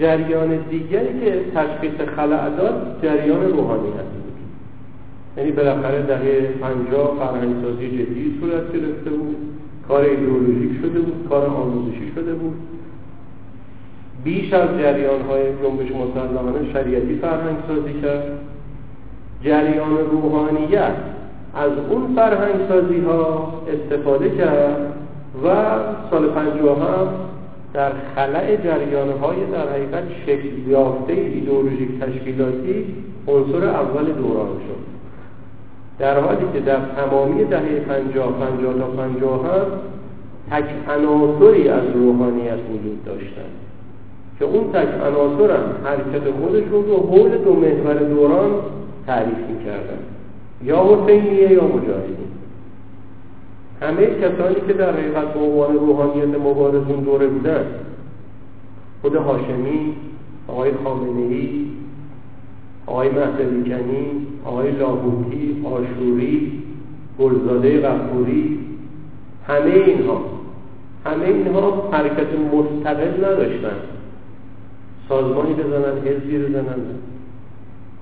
جریان 0.00 0.56
دیگری 0.70 1.20
که 1.20 1.44
تشخیص 1.54 2.08
خلع 2.16 2.50
داد 2.50 2.98
جریان 3.02 3.52
روحانیت 3.52 4.06
یعنی 5.36 5.52
بالاخره 5.52 6.02
دهه 6.02 6.40
پنجاه 6.60 7.16
فرهنگسازی 7.18 7.90
جدی 7.90 8.38
صورت 8.40 8.72
گرفته 8.72 9.10
بود. 9.10 9.36
کار 9.88 10.04
ایدئولوژیک 10.04 10.80
شده 10.82 11.00
بود. 11.00 11.26
کار 11.28 11.46
آموزشی 11.46 12.12
شده 12.14 12.34
بود. 12.34 12.56
بیش 14.24 14.52
از 14.52 14.68
جریان 14.78 15.22
های 15.22 15.42
جنبش 15.42 15.90
مسلمانه 15.90 16.72
شریعتی 16.72 17.14
فرهنگ 17.14 17.56
سازی 17.68 18.00
کرد. 18.02 18.38
جریان 19.44 19.98
روحانیت 20.10 20.94
از 21.56 21.70
اون 21.90 22.14
فرهنگ 22.16 22.54
سازی 22.68 23.00
ها 23.00 23.52
استفاده 23.68 24.30
کرد 24.30 24.92
و 25.44 25.48
سال 26.10 26.28
پنجاه 26.28 26.78
هم 26.78 27.08
در 27.74 27.92
خلع 28.16 28.56
جریان 28.56 29.08
های 29.18 29.36
در 29.52 29.68
حقیقت 29.68 30.04
شکل 30.26 30.68
یافته 30.68 31.12
ایدئولوژیک 31.12 32.00
تشکیلاتی 32.00 32.84
عنصر 33.28 33.64
اول 33.68 34.04
دوران 34.04 34.48
شد. 34.48 34.86
در 35.98 36.20
حالی 36.20 36.46
که 36.52 36.60
در 36.60 36.78
تمامی 36.96 37.44
دهه 37.44 37.80
پنجاه 37.80 38.32
پنجاه 38.32 38.74
تا 38.74 38.86
پنجاه 38.86 39.44
هم 39.46 39.66
تک 40.50 40.64
عناصری 40.88 41.68
از 41.68 41.82
روحانیت 41.94 42.58
وجود 42.72 43.04
داشتن 43.04 43.50
که 44.38 44.44
اون 44.44 44.72
تک 44.72 44.88
عناصر 45.06 45.56
هم 45.56 45.64
حرکت 45.84 46.30
خودشون 46.40 46.84
رو 46.84 46.96
حول 46.96 47.38
دو 47.38 47.52
محور 47.52 47.94
دوران 47.94 48.50
تعریف 49.06 49.38
می‌کردن. 49.48 50.15
یا 50.64 50.84
حسینیه 50.84 51.52
یا 51.52 51.64
مجاهدین. 51.64 52.26
همه 53.82 54.06
کسانی 54.06 54.54
که 54.66 54.72
در 54.72 54.92
حقیقت 54.92 55.34
به 55.34 55.40
عنوان 55.40 55.74
روحانیت 55.74 56.38
مبارزون 56.38 57.00
دوره 57.00 57.26
بودن 57.26 57.64
خود 59.02 59.14
هاشمی 59.14 59.94
آقای 60.48 60.70
خامنه 60.84 61.20
ای 61.20 61.66
آقای 62.86 63.08
مهدوی 63.08 63.70
کنی 63.70 64.26
آقای 64.44 64.70
لاهوتی 64.70 65.64
آشوری 65.64 66.52
گلزاده 67.18 67.80
غفوری 67.80 68.58
همه 69.48 69.74
اینها. 69.86 70.20
همه 71.04 71.24
اینها 71.24 71.88
حرکت 71.92 72.26
مستقل 72.54 73.24
نداشتن. 73.24 73.76
سازمانی 75.08 75.54
بزنن 75.54 75.98
حزبی 76.04 76.38
بزنن. 76.38 76.80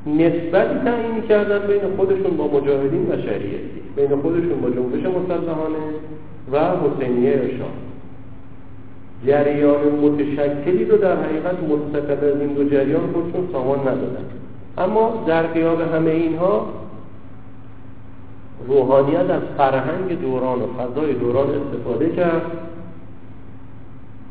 نسبتی 0.06 0.78
تعیین 0.84 1.22
کردن 1.28 1.66
بین 1.66 1.96
خودشون 1.96 2.36
با 2.36 2.46
مجاهدین 2.46 3.06
و 3.10 3.16
شریعتی. 3.16 3.80
بین 3.96 4.16
خودشون 4.16 4.60
با 4.60 4.70
جنبش 4.70 5.00
مسلحانه 5.00 5.84
و 6.52 6.58
حسینیه 6.58 7.30
ارشاد 7.30 7.84
جریان 9.26 9.88
متشکلی 10.02 10.84
رو 10.84 10.96
در 10.96 11.16
حقیقت 11.16 11.54
مستقل 11.62 12.32
از 12.32 12.40
این 12.40 12.52
دو 12.52 12.64
جریان 12.64 13.12
خودشون 13.12 13.48
سامان 13.52 13.80
ندادن. 13.80 14.24
اما 14.78 15.24
در 15.26 15.42
قیاب 15.42 15.80
همه 15.80 16.10
اینها 16.10 16.68
روحانیت 18.68 19.30
از 19.30 19.42
فرهنگ 19.56 20.20
دوران 20.20 20.58
و 20.62 20.66
فضای 20.66 21.12
دوران 21.12 21.46
استفاده 21.50 22.10
کرد. 22.10 22.42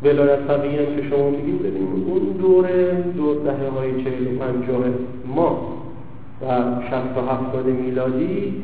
ولایت 0.03 0.39
فقیه 0.39 0.81
هم 0.81 0.95
که 0.95 1.10
شما 1.10 1.29
میگید 1.29 1.60
ببینید 1.60 2.07
اون 2.07 2.19
دوره 2.19 3.03
دور 3.17 3.36
دهه 3.43 3.69
های 3.69 4.03
چهل 4.03 4.27
و 4.27 4.39
پنجاه 4.39 4.83
ما 5.36 5.67
و 6.41 6.45
شست 6.89 7.17
و 7.17 7.22
هفتاد 7.22 7.65
میلادی 7.65 8.63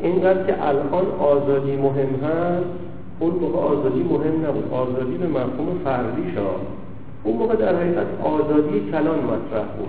اینقدر 0.00 0.46
که 0.46 0.68
الان 0.68 1.06
آزادی 1.18 1.76
مهم 1.76 2.14
هست 2.24 2.66
اون 3.20 3.34
موقع 3.34 3.58
آزادی 3.58 4.02
مهم 4.02 4.46
نبود. 4.46 4.72
آزادی 4.72 5.14
به 5.14 5.26
مفهوم 5.26 5.78
فردی 5.84 6.32
شد. 6.34 6.82
اون 7.24 7.36
موقع 7.36 7.56
در 7.56 7.76
حقیقت 7.76 8.06
آزادی 8.24 8.90
کلان 8.90 9.18
مطرح 9.18 9.64
بود. 9.78 9.88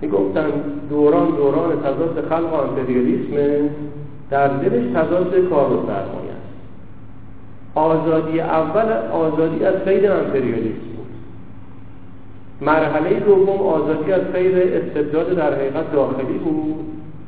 می‌گفتن 0.00 0.50
دوران 0.90 1.30
دوران 1.30 1.80
تضاد 1.80 2.24
خلق 2.28 2.52
و 2.52 2.56
امپریالیسم 2.56 3.70
در 4.30 4.48
دلش 4.48 4.92
تضاد 4.94 5.34
کار 5.50 5.72
و 5.72 5.86
سرمایه. 5.86 6.29
آزادی 7.74 8.40
اول 8.40 8.92
آزادی 9.12 9.64
از 9.64 9.74
قید 9.74 10.06
امپریالیسم 10.06 10.90
مرحله 12.60 13.20
دوم 13.20 13.66
آزادی 13.66 14.12
از 14.12 14.22
قید 14.32 14.54
استبداد 14.58 15.36
در 15.36 15.54
حقیقت 15.54 15.92
داخلی 15.92 16.38
بود. 16.38 16.74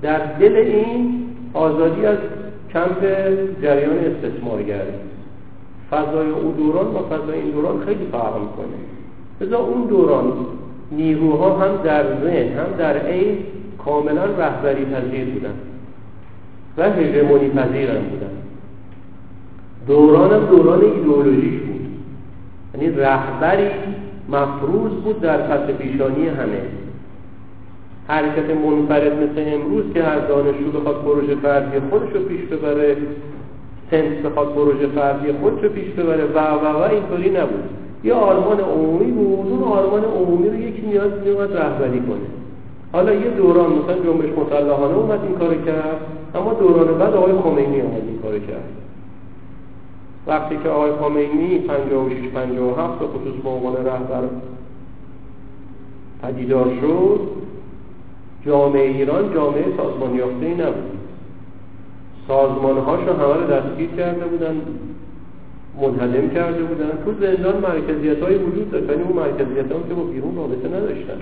در 0.03 0.19
دل 0.19 0.57
این 0.57 1.25
آزادی 1.55 2.07
از 2.07 2.19
کمپ 2.73 3.05
جریان 3.63 3.99
استثمارگری 3.99 4.93
فضای 5.91 6.31
او 6.31 6.53
دوران 6.53 6.93
با 6.93 7.03
فضای 7.03 7.39
این 7.39 7.51
دوران 7.51 7.85
خیلی 7.85 8.07
فرق 8.13 8.35
می‌کنه. 8.35 8.77
بذار 9.41 9.61
اون 9.61 9.87
دوران 9.87 10.33
نیروها 10.93 11.59
هم 11.59 11.83
در 11.85 12.05
ذهن 12.25 12.59
هم 12.59 12.67
در 12.79 12.99
عین 12.99 13.39
کاملا 13.85 14.25
رهبری 14.25 14.85
پذیر 14.85 15.25
بودن 15.25 15.55
و 16.77 16.91
هژمونی 16.91 17.49
پذیر 17.49 17.91
هم 17.91 18.03
بودن. 18.03 18.42
دوران 19.87 20.33
هم 20.33 20.47
دوران 20.47 20.81
ایدئولوژیک 20.81 21.61
بود. 21.61 21.87
یعنی 22.75 22.97
رهبری 22.97 23.69
مفروض 24.29 24.93
بود 24.93 25.21
در 25.21 25.37
پس 25.37 25.75
پیشانی 25.75 26.29
همه. 26.29 26.63
حرکت 28.09 28.51
منفرد 28.51 29.13
مثل 29.13 29.55
امروز 29.55 29.85
که 29.95 30.03
هر 30.03 30.19
دانشجو 30.19 30.71
بخواد 30.71 31.03
پروژه 31.05 31.35
فردی 31.35 31.81
خودش 31.91 32.13
رو 32.15 32.21
پیش 32.21 32.41
ببره 32.41 32.97
سنس 33.91 34.25
بخواد 34.25 34.55
پروژه 34.55 34.87
فردی 34.87 35.33
خودش 35.33 35.65
رو 35.65 35.69
پیش 35.69 35.85
ببره 35.85 36.25
و 36.25 36.39
و 36.39 36.79
و 36.79 36.83
اینطوری 36.83 37.31
نبود. 37.31 37.65
یه 38.05 38.15
آرمان 38.15 38.61
عمومی 38.61 39.13
بود 39.13 39.53
اون 39.53 39.63
آرمان 39.63 40.05
عمومی 40.05 40.49
رو 40.49 40.55
یکی 40.55 40.87
نیاز 40.87 41.11
میومد 41.25 41.57
رهبری 41.57 42.01
کنه. 42.01 42.27
حالا 42.93 43.15
یه 43.15 43.31
دوران 43.31 43.73
مثلا 43.73 43.95
جنبش 43.95 44.31
مسلحانه 44.39 44.95
اومد 44.95 45.21
این 45.23 45.39
کار 45.39 45.55
کرد 45.55 46.01
اما 46.35 46.55
دوران 46.55 46.99
بعد 46.99 47.15
آقای 47.15 47.33
خمینی 47.33 47.81
اومد 47.81 48.03
این 48.09 48.19
کار 48.23 48.39
کرد. 48.39 48.82
وقتی 50.27 50.57
که 50.63 50.69
آقای 50.69 50.93
خمینی 50.93 51.59
56 51.59 52.29
57 52.35 52.99
به 52.99 53.07
خصوص 53.07 53.43
به 53.43 53.49
عنوان 53.49 53.77
رهبر 53.77 54.23
پدیدار 56.23 56.71
شد 56.81 57.21
جامعه 58.47 58.83
ایران 58.83 59.35
جامعه 59.35 59.65
سازمان 59.77 60.15
یافته 60.15 60.47
ای 60.47 60.55
نبود. 60.55 60.99
سازمان 62.29 62.79
هاشو 62.79 63.13
همه 63.13 63.35
رو 63.35 63.47
دستگیر 63.47 63.91
کرده 63.91 64.25
بودن 64.25 64.57
منهدم 65.81 66.29
کرده 66.29 66.63
بودن. 66.63 66.91
تو 67.05 67.15
زندان 67.21 67.61
مرکزیت 67.61 68.23
های 68.23 68.39
وجود 68.39 68.71
داشت 68.71 68.91
ولی 68.91 69.03
اون 69.03 69.17
مرکزیت 69.17 69.73
ها 69.73 69.79
که 69.89 69.95
با 69.95 70.03
بیرون 70.03 70.37
رابطه 70.37 70.69
نداشتن. 70.69 71.19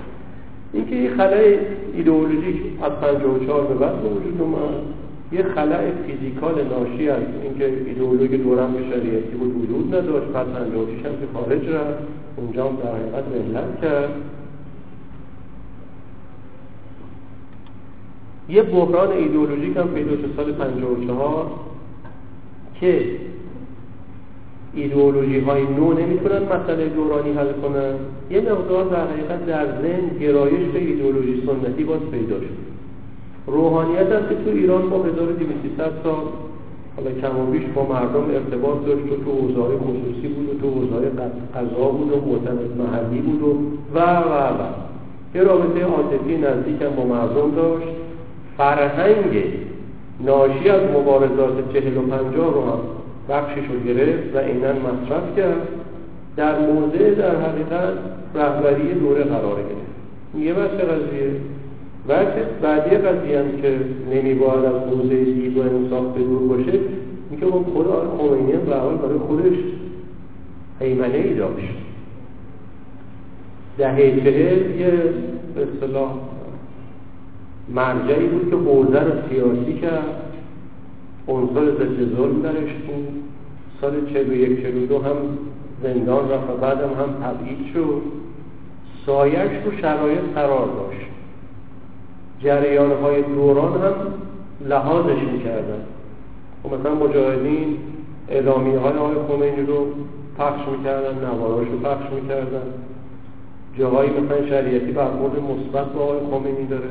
اینکه 0.72 0.96
یه 0.96 1.10
خلای 1.10 1.58
ایدئولوژیک 1.94 2.56
از 2.82 2.92
54 2.92 3.66
به 3.66 3.74
بعد 3.74 4.04
وجود 4.04 4.40
اومد. 4.40 4.82
یه 5.32 5.42
خلع 5.42 5.90
فیزیکال 6.06 6.54
ناشی 6.64 7.08
از 7.08 7.22
اینکه 7.42 7.64
ایدئولوژی 7.86 8.36
دورم 8.36 8.74
شریعتی 8.90 9.36
بود 9.38 9.62
وجود 9.62 9.94
نداشت. 9.94 10.26
بعد 10.26 10.46
56 10.52 11.06
هم 11.06 11.12
که 11.12 11.26
خارج 11.34 11.68
رفت. 11.68 11.98
اونجا 12.36 12.68
هم 12.68 12.76
در 12.76 12.94
حقیقت 12.94 13.24
ملت 13.28 13.80
کرد. 13.80 14.10
یه 18.48 18.62
بحران 18.62 19.12
ایدئولوژیک 19.12 19.76
هم 19.76 19.88
پیدا 19.88 20.10
شد 20.10 20.32
سال 20.36 20.52
54 20.52 21.46
که 22.80 23.04
ایدئولوژی 24.74 25.40
های 25.40 25.62
نو 25.62 25.92
نمی‌تونن 25.92 26.42
مسئله 26.42 26.88
دورانی 26.88 27.32
حل 27.32 27.52
کنن. 27.52 27.94
یه 28.30 28.40
مقدار 28.40 28.84
در 28.84 29.06
حقیقت 29.06 29.46
در 29.46 29.66
ذهن 29.82 30.18
گرایش 30.20 30.68
به 30.72 30.78
ایدئولوژی 30.78 31.42
سنتی 31.46 31.84
باز 31.84 32.00
پیدا 32.10 32.40
شد. 32.40 32.70
روحانیت 33.46 34.12
هم 34.12 34.28
که 34.28 34.34
تو 34.44 34.50
ایران 34.50 34.90
با 34.90 35.04
1200 35.04 36.02
سال 36.04 36.22
حالا 36.96 37.10
کم 37.20 37.40
و 37.40 37.46
بیش 37.46 37.62
با 37.74 37.86
مردم 37.86 38.24
ارتباط 38.34 38.86
داشت 38.86 39.04
و 39.04 39.24
تو 39.24 39.30
اوضاع 39.30 39.76
خصوصی 39.76 40.28
بود 40.28 40.48
و 40.48 40.60
تو 40.60 40.66
اوضاع 40.66 41.02
قضا 41.54 41.88
بود 41.88 42.12
و 42.12 42.30
معتمد 42.30 42.76
محلی 42.78 43.18
بود 43.20 43.42
و 43.42 43.56
و 43.94 44.00
و 44.00 44.34
و. 44.34 44.62
یه 45.34 45.42
رابطه 45.42 45.84
عاطفی 45.84 46.36
نزدیک 46.36 46.82
هم 46.82 46.90
با 46.96 47.04
مردم 47.04 47.50
داشت. 47.56 47.86
فرهنگ 48.56 49.44
ناشی 50.26 50.68
از 50.68 50.80
مبارزات 50.90 51.72
چهل 51.72 51.96
و 51.96 52.00
پنجاه 52.00 52.54
رو 52.54 52.62
هم 52.62 52.78
بخشش 53.28 53.66
رو 53.72 53.94
گرفت 53.94 54.34
و 54.34 54.38
اینن 54.38 54.72
مصرف 54.72 55.36
کرد. 55.36 55.68
در 56.36 56.58
موضع 56.58 57.14
در 57.14 57.36
حقیقت 57.36 57.94
رهبری 58.34 58.94
دوره 58.94 59.24
قرار 59.24 59.56
گرفت. 59.56 60.44
یه 60.46 60.54
بحث 60.54 60.70
قضیه. 60.70 61.30
و 62.08 62.24
بعدی 62.62 62.96
قضیه 62.96 63.38
هم 63.38 63.62
که 63.62 63.80
نمیباید 64.10 64.64
از 64.64 64.74
حوزه 64.74 65.24
دید 65.24 65.56
و 65.56 65.60
انصاف 65.60 66.14
به 66.14 66.20
دور 66.20 66.56
باشه 66.56 66.78
اینکه 67.30 67.46
اون 67.46 67.64
خود 67.64 67.86
آقای 67.86 68.28
خمینی 68.28 68.52
هم 68.52 68.60
برای 68.60 68.96
برای 68.96 69.18
خودش 69.18 69.58
حیمنه 70.80 71.14
ای 71.14 71.34
داشت. 71.34 71.74
دهه 73.78 74.20
چهل 74.24 74.80
یه 74.80 74.90
به 75.54 75.62
اصطلاح 75.62 76.10
مرجعی 77.74 78.26
بود 78.26 78.50
که 78.50 78.56
حوزه 78.56 79.00
رو 79.00 79.12
سیاسی 79.28 79.80
کرد 79.80 80.22
عنصر 81.28 81.64
ضد 81.64 82.16
ظلم 82.16 82.42
درش 82.42 82.72
بود. 82.72 83.08
سال 83.80 83.92
41 84.12 84.62
42 84.62 84.98
هم 84.98 85.16
زندان 85.82 86.30
رفت 86.30 86.50
و 86.50 86.56
بعدم 86.56 86.88
هم 86.88 87.14
تبعید 87.22 87.58
شد. 87.74 88.02
سایش 89.06 89.64
رو 89.64 89.78
شرایط 89.80 90.20
قرار 90.34 90.66
داشت. 90.66 91.06
جریان 92.44 92.90
های 93.02 93.22
دوران 93.22 93.72
هم 93.72 93.94
لحاظش 94.68 95.22
می‌کردن 95.32 95.80
و 96.64 96.68
خب 96.68 96.74
مثلا 96.74 96.94
مجاهدین 96.94 97.76
اعلامی 98.28 98.74
های 98.74 98.92
آقای 98.92 99.16
خمینی 99.28 99.66
رو 99.66 99.86
پخش 100.38 100.60
می‌کردن 100.78 101.14
نواراش 101.24 101.68
رو 101.68 101.78
پخش 101.78 102.12
می‌کردن. 102.22 102.62
جاهایی 103.78 104.10
مثلا 104.10 104.46
شریعتی 104.46 104.92
برخورد 104.92 105.32
مثبت 105.32 105.92
با 105.92 106.00
آقای 106.00 106.18
خمینی 106.30 106.66
داره. 106.66 106.90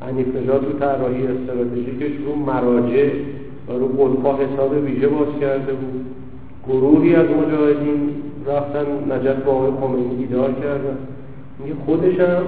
حنیف 0.00 0.26
تو 0.44 0.78
طراحی 0.78 1.26
استراتژیکش 1.26 2.12
رو 2.26 2.34
مراجع 2.34 3.08
و 3.68 3.72
رو 3.72 3.88
قلپا 3.88 4.36
حساب 4.36 4.72
ویژه 4.72 5.08
باز 5.08 5.28
کرده 5.40 5.72
بود. 5.72 6.06
گروهی 6.68 7.14
از 7.14 7.26
مجاهدین 7.30 8.10
رفتن 8.46 8.86
نجات 9.12 9.36
با 9.36 9.52
آقای 9.52 9.70
خمینی 9.80 10.16
دیدار 10.16 10.52
کردن. 10.52 10.98
میگه 11.58 11.74
خودش 11.86 12.20
هم 12.20 12.42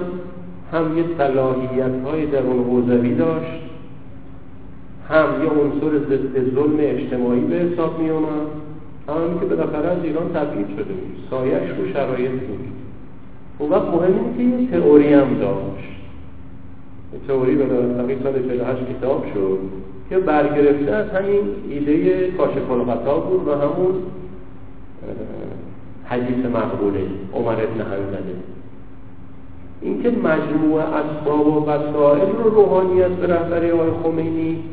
هم 0.71 0.97
یه 0.97 1.03
صلاحیت 1.17 2.05
های 2.05 2.25
در 2.25 2.39
اون 2.39 2.63
حوزوی 2.63 3.15
داشت 3.15 3.61
هم 5.09 5.27
یه 5.43 5.49
عنصر 5.49 5.97
ضد 5.97 6.55
ظلم 6.55 6.77
اجتماعی 6.79 7.41
به 7.41 7.55
حساب 7.55 7.99
می 7.99 8.09
اومد 8.09 8.47
هم 9.07 9.39
که 9.39 9.45
بالاخره 9.45 9.87
از 9.87 10.03
ایران 10.03 10.33
تبعید 10.33 10.67
شده 10.67 10.93
بود. 10.93 11.17
سایش 11.29 11.69
رو 11.77 11.93
شرایط 11.93 12.31
بود. 12.31 12.59
اون 13.59 13.69
وقت 13.69 13.87
مهم 13.87 14.13
اینه 14.37 14.67
که 14.67 14.75
یه 14.75 14.81
تئوری 14.81 15.13
هم 15.13 15.33
داشت. 15.39 15.91
تئوری 17.27 17.55
به 17.55 17.65
سال 18.23 18.33
48 18.33 18.81
کتاب 18.97 19.25
شد 19.33 19.59
که 20.09 20.17
برگرفته 20.17 20.91
از 20.91 21.09
همین 21.09 21.41
ایده 21.69 22.31
کاشف 22.31 22.71
الغطا 22.71 23.19
بود 23.19 23.47
و 23.47 23.51
همون 23.51 23.93
حدیث 26.05 26.45
مقبوله 26.45 26.99
عمر 27.33 27.53
ابن 27.53 27.81
حنزله 27.81 28.35
اینکه 29.81 30.09
مجموع 30.09 30.81
اسباب 30.81 31.47
و 31.47 31.65
وسائل 31.65 32.31
رو 32.43 32.49
روحانیت 32.49 33.07
به 33.07 33.27
رهبری 33.27 33.71
آقای 33.71 33.89
خمینی 34.03 34.63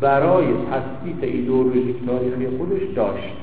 برای 0.00 0.46
تثبیت 0.46 1.32
ایدئولوژیک 1.34 1.96
تاریخی 2.06 2.56
خودش 2.58 2.82
داشت. 2.96 3.34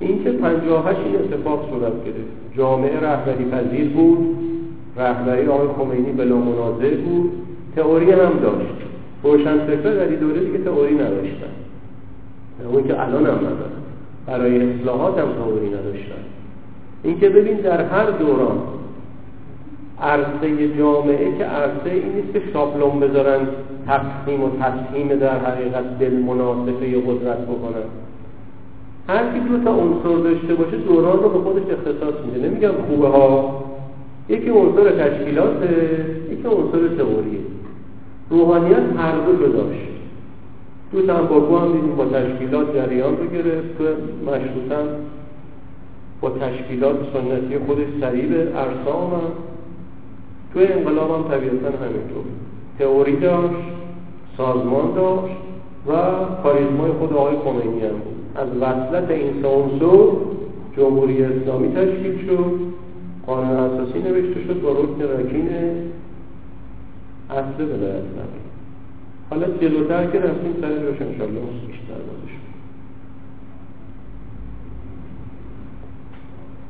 اینکه 0.00 0.32
58 0.32 0.98
این 0.98 1.14
اتفاق 1.14 1.70
صورت 1.70 2.04
گرفت. 2.04 2.56
جامعه 2.56 3.00
رهبری 3.00 3.44
پذیر 3.44 3.88
بود 3.88 4.36
رهبری 4.96 5.46
آقای 5.46 5.68
خمینی 5.68 6.12
بلا 6.12 6.36
منازع 6.36 6.96
بود 6.96 7.32
تئوری 7.76 8.10
هم 8.10 8.38
داشت. 8.42 8.74
روشن 9.22 9.56
در 9.56 10.08
این 10.08 10.18
دوره 10.18 10.58
تئوری 10.64 10.94
نداشتن. 10.94 11.52
اون 12.72 12.84
که 12.88 13.00
الان 13.00 13.26
هم 13.26 13.38
ندارن 13.38 13.80
برای 14.26 14.72
اصلاحات 14.72 15.18
هم 15.18 15.28
تئوری 15.32 15.68
نداشتن. 15.68 16.22
اینکه 17.02 17.28
ببین 17.28 17.56
در 17.56 17.84
هر 17.84 18.10
دوران 18.10 18.58
عرصه 20.02 20.78
جامعه 20.78 21.38
که 21.38 21.44
عرصه 21.44 21.90
این 21.90 22.12
نیست 22.12 22.32
که 22.32 22.42
شابلون 22.52 23.00
بذارن 23.00 23.40
تقسیم 23.86 24.44
و 24.44 24.50
تصمیم 24.60 25.08
در 25.08 25.38
حقیقت 25.38 25.98
دل 25.98 26.12
مناسبه 26.12 27.00
قدرت 27.06 27.38
بکنن. 27.38 27.86
هر 29.08 29.32
کی 29.32 29.40
دو 29.40 29.64
تا 29.64 29.70
عنصر 29.70 30.22
داشته 30.22 30.54
باشه 30.54 30.76
دوران 30.76 31.22
رو 31.22 31.28
به 31.28 31.38
خودش 31.38 31.62
اختصاص 31.62 32.14
میده. 32.26 32.48
نمیگم 32.48 32.72
خوبه 32.88 33.08
ها. 33.08 33.60
یکی 34.30 34.50
عنصر 34.50 34.90
تشکیلاته 34.90 36.06
یکی 36.30 36.48
عنصر 36.48 36.88
تئوریه 36.98 37.40
روحانیت 38.30 38.82
هر 38.98 39.12
دو 39.12 39.52
داشت 39.52 39.90
تو 40.92 41.06
تنباکو 41.06 41.56
هم 41.56 41.72
دیدیم 41.72 41.96
با 41.96 42.04
تشکیلات 42.04 42.74
جریان 42.74 43.16
رو 43.16 43.26
گرفت 43.26 43.78
تو 43.78 43.84
مشروطن 44.26 44.88
با 46.20 46.30
تشکیلات 46.30 46.96
سنتی 47.12 47.58
خودش 47.66 47.86
سریب 48.00 48.32
ارسام 48.32 49.10
هم 49.14 49.49
توی 50.52 50.66
انقلاب 50.66 51.10
هم 51.10 51.36
طبیعتا 51.36 51.66
همینطور 51.66 52.24
تئوری 52.78 53.16
داشت 53.16 53.64
سازمان 54.36 54.94
داشت 54.94 55.34
و 55.86 55.92
کاریزمای 56.42 56.92
خود 56.92 57.12
آقای 57.12 57.36
خمینی 57.36 57.80
هم 57.80 57.88
بود. 57.88 58.20
از 58.34 58.48
وصلت 58.56 59.10
این 59.10 59.42
سانسور 59.42 60.16
جمهوری 60.76 61.24
اسلامی 61.24 61.68
تشکیل 61.68 62.26
شد. 62.26 62.70
قانون 63.26 63.56
اساسی 63.56 63.98
نوشته 63.98 64.40
شد 64.46 64.60
با 64.60 64.72
رکن 64.72 65.02
رکین 65.02 65.48
اصل 67.30 67.64
ولایت 67.64 68.04
حالا 69.30 69.46
جلوتر 69.60 70.06
که 70.06 70.18
رفتیم 70.18 70.54
سر 70.60 70.68
روش 70.68 71.02
انشاءالله 71.02 71.40
بیشتر 71.66 71.94
بازش 71.94 72.30
چند 72.30 72.58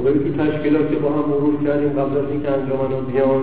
خب 0.00 0.12
تو 0.12 0.44
تشکیلات 0.44 0.90
که 0.90 0.96
با 0.96 1.08
هم 1.08 1.28
مرور 1.30 1.64
کردیم 1.64 1.88
قبل 1.88 2.18
از 2.18 2.24
اینکه 2.30 2.50
انجمن 2.50 2.92
ها 2.92 3.00
بیان 3.00 3.42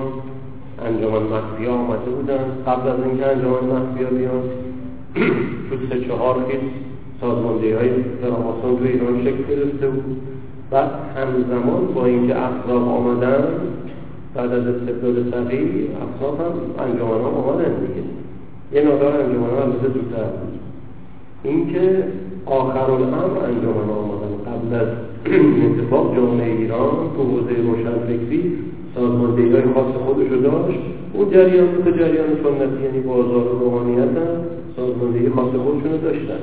انجمن 0.86 1.24
مخفی 1.24 1.68
آمده 1.68 2.12
بودن. 2.12 2.46
قبل 2.68 2.90
از 2.90 3.00
اینکه 3.06 3.26
انجمن 3.26 3.64
مخفی 3.74 4.16
بیان 4.16 4.44
تو 5.70 5.76
سه 5.90 6.06
چهار 6.08 6.36
خیلی 6.48 6.72
سازماندهی 7.22 7.72
های 7.72 7.90
فراماسون 8.22 8.78
تو 8.78 8.84
ایران 8.84 9.22
شکل 9.22 9.56
گرفته 9.56 9.88
بود. 9.88 10.22
بعد 10.72 10.92
همزمان 11.16 11.88
با 11.96 12.06
اینکه 12.06 12.36
احزاب 12.36 12.88
آمدن 12.88 13.44
بعد 14.36 14.54
از 14.54 14.68
استبداد 14.68 15.32
صغیر 15.32 15.88
احزاب 16.04 16.42
هم 16.42 16.86
انجمن 16.86 17.22
ها 17.22 17.30
آمدن 17.30 17.74
دیگه. 17.74 18.04
یه 18.74 18.88
مقدار 18.88 19.22
انجمن 19.22 19.50
ها 19.50 19.62
البته 19.62 19.88
زودتر 19.88 20.24
بود. 20.24 20.60
اینکه 21.44 22.04
آخر 22.46 22.92
الامر 22.92 23.46
انجمن 23.46 23.90
آمدن 23.90 24.34
قبل 24.46 24.76
از 24.76 25.07
اتفاق 25.36 26.16
جامعه 26.16 26.52
ایران 26.52 26.96
تو 27.16 27.24
حوزه 27.24 27.54
روشنفکری 27.68 28.54
سازماندهی 28.96 29.52
های 29.52 29.62
خاص 29.74 29.94
خودشو 30.06 30.36
داشت. 30.36 30.80
اون 31.14 31.30
جریان 31.32 31.68
تو 31.84 31.92
جریان 31.92 32.30
سنتی 32.44 32.84
یعنی 32.84 33.00
بازار 33.00 33.46
روحانیت 33.60 34.00
هم 34.00 34.38
سازماندهی 34.76 35.30
خاص 35.30 35.50
خودشون 35.50 35.92
رو 35.92 35.98
داشتن. 35.98 36.40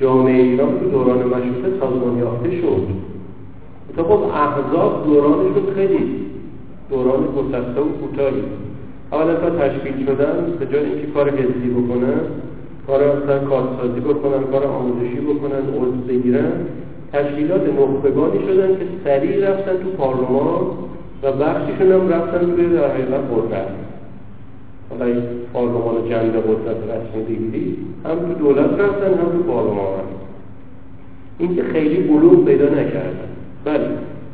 جامعه 0.00 0.42
ایران 0.42 0.78
تو 0.78 0.90
دوران 0.90 1.18
مشروطه 1.18 1.70
سازمان 1.80 2.18
یافته 2.18 2.50
شد. 2.50 2.86
تا 3.96 4.02
خب 4.02 4.22
احزاب 4.22 5.06
دورانشون 5.06 5.74
خیلی 5.74 6.04
دوران 6.90 7.20
گسسته 7.36 7.80
و 7.80 7.88
کوتاهی. 8.00 8.42
اولا 9.12 9.34
تا 9.34 9.50
تشکیل 9.50 10.06
شدن 10.06 10.36
به 10.58 10.66
جای 10.66 10.84
اینکه 10.84 11.06
کار 11.14 11.30
حزبی 11.30 11.70
بکنن 11.70 12.20
کار 12.86 13.00
مثلا 13.00 13.38
کارسازی 13.38 14.00
بکنن 14.00 14.42
کار 14.52 14.64
آموزشی 14.64 15.20
بکنن 15.20 15.64
عضو 15.78 16.00
بگیرن 16.08 16.52
تشکیلات 17.12 17.62
نخبگانی 17.62 18.38
شدن 18.46 18.68
که 18.68 18.84
سریع 19.04 19.50
رفتن 19.50 19.72
تو 19.72 19.90
پارلمان 19.90 20.66
و 21.22 21.32
بخشیشون 21.32 21.92
هم 21.92 22.08
رفتن 22.08 22.56
توی 22.56 22.68
در 22.68 22.90
حقیقت 22.90 23.20
قدرت 23.34 23.68
حالا 24.90 25.14
پارلمان 25.52 26.08
جنگ 26.10 26.32
قدرت 26.32 26.76
رسمی 26.76 27.22
بگیری 27.22 27.76
هم 28.04 28.18
تو 28.18 28.34
دولت 28.38 28.80
رفتن 28.80 29.10
هم 29.10 29.32
تو 29.32 29.42
پارلمان. 29.52 29.98
رفتن 29.98 30.12
این 31.38 31.56
که 31.56 31.62
خیلی 31.62 31.96
بلوغ 31.96 32.44
پیدا 32.44 32.64
نکردن. 32.64 33.28
بله 33.64 33.88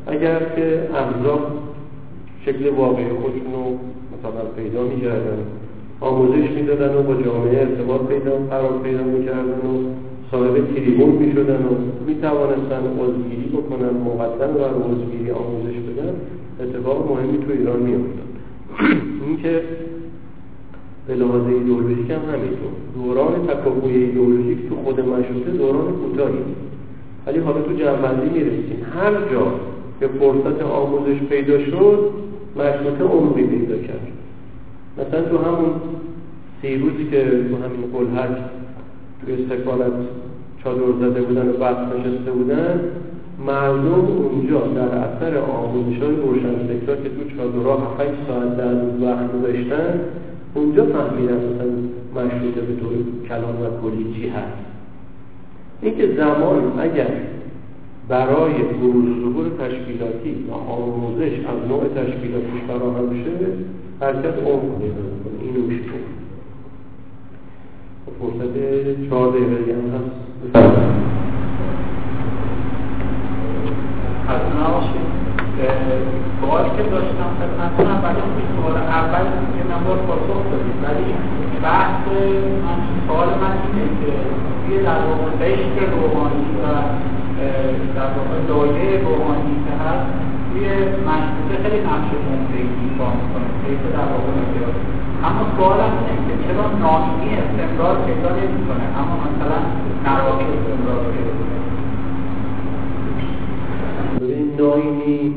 اگر 0.06 0.38
که 0.56 0.82
احزاب 0.94 1.40
شکل 2.44 2.68
واقعی 2.68 3.04
خودشون 3.04 3.52
رو 3.52 3.78
مثلا 4.18 4.44
پیدا 4.56 4.82
می‌کردن 4.82 5.38
آموزش 6.00 6.50
می‌دادن 6.50 6.94
و 6.94 7.02
با 7.02 7.14
جامعه 7.14 7.60
ارتباط 7.60 8.00
پیدا 8.00 8.30
قرار 8.50 8.78
پیدا 8.82 9.02
می‌کردن 9.02 9.58
و 9.68 9.72
صاحب 10.30 10.74
تریبون 10.74 11.10
می‌شدن 11.10 11.62
و 11.64 11.97
می‌توانستن 12.08 12.82
عضوگیری 13.00 13.48
بکنن 13.52 13.94
مقدم 14.08 14.52
بر 14.52 14.72
عضوگیری 14.88 15.30
آموزش 15.30 15.76
بدن 15.88 16.14
اتفاق 16.60 17.10
مهمی 17.10 17.38
تو 17.38 17.52
ایران 17.52 17.80
میافتاد. 17.80 18.28
اینکه 19.26 19.62
به 21.06 21.14
لحاظ 21.14 21.42
ایدئولوژیک 21.46 22.10
هم 22.10 22.22
همینطور. 22.32 22.72
دوران 22.94 23.46
تکاپوی 23.46 23.94
ایدئولوژیک 23.94 24.68
تو 24.68 24.76
خود 24.84 25.00
مشروطه 25.00 25.50
دوران 25.50 25.92
کوتاهی. 25.92 26.44
ولی 27.26 27.38
حالا 27.38 27.60
تو 27.60 27.72
جنبندی 27.72 28.28
می‌رسیم. 28.28 28.86
هر 28.94 29.12
جا 29.12 29.52
که 30.00 30.06
فرصت 30.06 30.62
آموزش 30.62 31.18
پیدا 31.28 31.58
شد 31.64 32.10
مشروطه 32.56 33.04
عمقی 33.04 33.42
پیدا 33.42 33.76
کرد. 33.76 34.06
مثلا 34.98 35.22
تو 35.22 35.38
همون 35.38 35.70
سی 36.62 36.76
روزی 36.78 37.04
که 37.10 37.22
تو 37.24 37.56
همین 37.56 37.84
قلحک 37.92 38.36
توی 39.24 39.46
سفارت 39.50 39.92
چادر 40.64 40.92
زده 41.00 41.22
بودن 41.22 41.48
و 41.48 41.52
بحث 41.52 41.76
نشسته 41.76 42.30
بودن 42.30 42.80
مردم 43.46 43.94
اونجا 43.94 44.60
در 44.60 44.88
اثر 44.88 45.38
آموزش 45.38 46.02
های 46.02 46.16
روشنفکرها 46.16 46.96
که 47.02 47.08
تو 47.08 47.36
چادرها 47.36 47.76
7 47.76 48.10
ساعت 48.28 48.56
در 48.56 48.72
روز 48.72 49.02
وقت 49.02 49.32
گذاشتن 49.32 50.00
اونجا 50.54 50.84
فهمیدن 50.86 51.34
مثلا 51.34 51.70
مشروطه 52.14 52.60
به 52.60 52.80
طور 52.80 52.92
کلان 53.28 53.56
و 53.62 53.82
کلی 53.82 54.14
چی 54.14 54.28
هست. 54.28 54.58
اینکه 55.82 56.16
زمان 56.16 56.72
اگر 56.78 57.10
برای 58.08 58.52
بروز 58.52 59.04
ظهور 59.22 59.48
تشکیلاتی 59.48 60.44
و 60.50 60.52
آموزش 60.52 61.32
از 61.32 61.68
نوع 61.68 61.84
تشکیلاتی 61.84 62.46
فراهم 62.68 63.24
شه 63.24 63.30
حرکت 64.00 64.38
عمق 64.46 64.78
پیدا 64.78 65.02
می‌کنه. 65.12 65.42
اینو 65.42 65.66
میشه 65.66 65.98
فرصت 68.20 68.54
چهار 69.08 69.30
دقیقه 69.30 69.72
هم 69.72 69.90
هست. 69.90 70.27
سوالی 76.40 76.70
که 76.76 76.82
داشتم 76.82 77.30
خدمتتون 77.38 77.86
اولا 77.86 78.24
سوال 78.56 78.76
اول 78.76 79.24
یه 79.58 79.64
مقدار 79.72 79.98
پاسخ 80.06 80.40
دادید 80.50 80.78
ولی 80.84 81.08
من 81.62 82.78
سوال 83.06 83.28
من 83.28 83.54
اینه 83.64 83.86
که 84.00 84.12
در 84.84 85.00
واقع 85.06 85.30
قشر 85.40 85.76
روحانی 85.90 86.46
و 86.62 86.64
در 87.94 88.08
واقع 88.16 88.36
لایه 88.48 89.00
روحانی 89.00 89.54
که 89.64 89.72
هست 89.84 90.08
خیلی 91.62 91.80
نقش 91.80 92.08
مهمی 92.24 92.62
ایفا 92.82 93.08
در 93.96 94.06
واقع 94.12 94.30
می‌گیره 94.38 94.70
اما 95.24 95.42
سوالم 95.56 95.92
اینه 96.00 96.34
چرا 96.44 96.64
نامی 96.82 97.28
استمرار 97.38 97.96
پیدا 98.06 98.30
نمی‌کنه؟ 98.38 98.84
اما 99.00 99.14
مثلا 99.26 99.58
نرامی 100.04 100.44
استمرار 100.44 101.00
پیدا 101.12 101.32
ناینی 104.78 105.34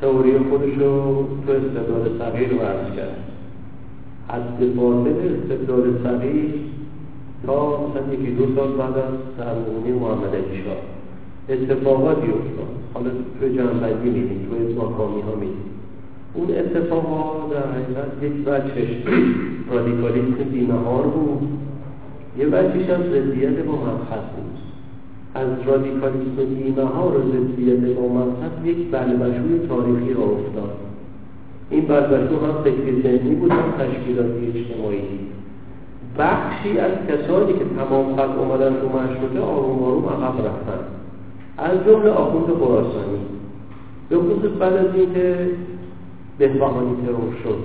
تئوری 0.00 0.38
خودش 0.38 0.74
رو 0.78 1.26
تو 1.46 1.52
استبداد 1.52 2.18
صغیر 2.18 2.54
ورز 2.54 2.96
کرد. 2.96 3.16
حد 4.28 4.74
باطل 4.76 5.08
استبداد 5.08 5.84
صغیر 6.02 6.54
تا 7.46 7.86
مثلا 7.86 8.14
یکی 8.14 8.30
دو 8.32 8.54
سال 8.54 8.72
بعد 8.72 8.98
از 8.98 9.14
سرمونی 9.38 9.92
محمد 9.92 10.34
علی 10.34 10.62
شاه 10.64 10.76
اتفاقاتی 11.48 12.26
افتاد 12.26 12.68
حالا 12.94 13.10
توی 13.40 13.56
جنبندی 13.56 14.10
میدیم 14.10 14.48
توی 14.50 14.74
ماکامی 14.74 15.20
ها 15.20 15.34
میدیم 15.34 15.70
اون 16.34 16.50
اتفاقات 16.50 17.50
در 17.50 17.72
حقیقت 17.72 18.22
یک 18.22 18.44
بچهش 18.44 18.88
رادیکالیسم 19.70 20.44
بیمهار 20.52 21.02
بود. 21.02 21.48
یه 22.38 22.46
بچهش 22.46 22.90
هم 22.90 23.02
ضدیت 23.02 23.58
با 23.64 23.72
مبحث 23.72 24.26
بود. 24.36 24.65
از 25.36 25.48
رادیکالیسم 25.66 26.54
بیمه 26.54 26.84
ها 26.84 27.08
رو 27.08 27.20
ضدیت 27.32 27.96
با 27.96 28.08
مذهب 28.08 28.66
یک 28.66 28.90
بلبشوی 28.90 29.66
تاریخی 29.68 30.14
را 30.14 30.22
افتاد. 30.22 30.70
این 31.70 31.84
بلبشو 31.84 32.46
هم 32.46 32.62
فکر 32.64 33.02
ذهنی 33.02 33.34
بود 33.34 33.50
هم 33.50 33.72
تشکیلاتی 33.78 34.52
اجتماعی. 34.54 35.02
بخشی 36.18 36.78
از 36.78 36.92
کسانی 37.08 37.52
که 37.52 37.64
تمام 37.78 38.16
قد 38.16 38.38
اومدن 38.38 38.80
تو 38.80 38.88
مشروطه 38.88 39.40
آروم 39.40 39.82
آروم 39.82 40.08
عقب 40.08 40.46
رفتن. 40.46 40.80
از 41.58 41.84
جمله 41.86 42.10
آخوند 42.10 42.46
خراسانی. 42.46 43.20
به 44.08 44.16
خصوص 44.16 44.50
بعد 44.58 44.72
از 44.72 44.94
اینکه 44.94 45.50
بهبهانی 46.38 46.96
ترور 47.06 47.34
شد. 47.44 47.58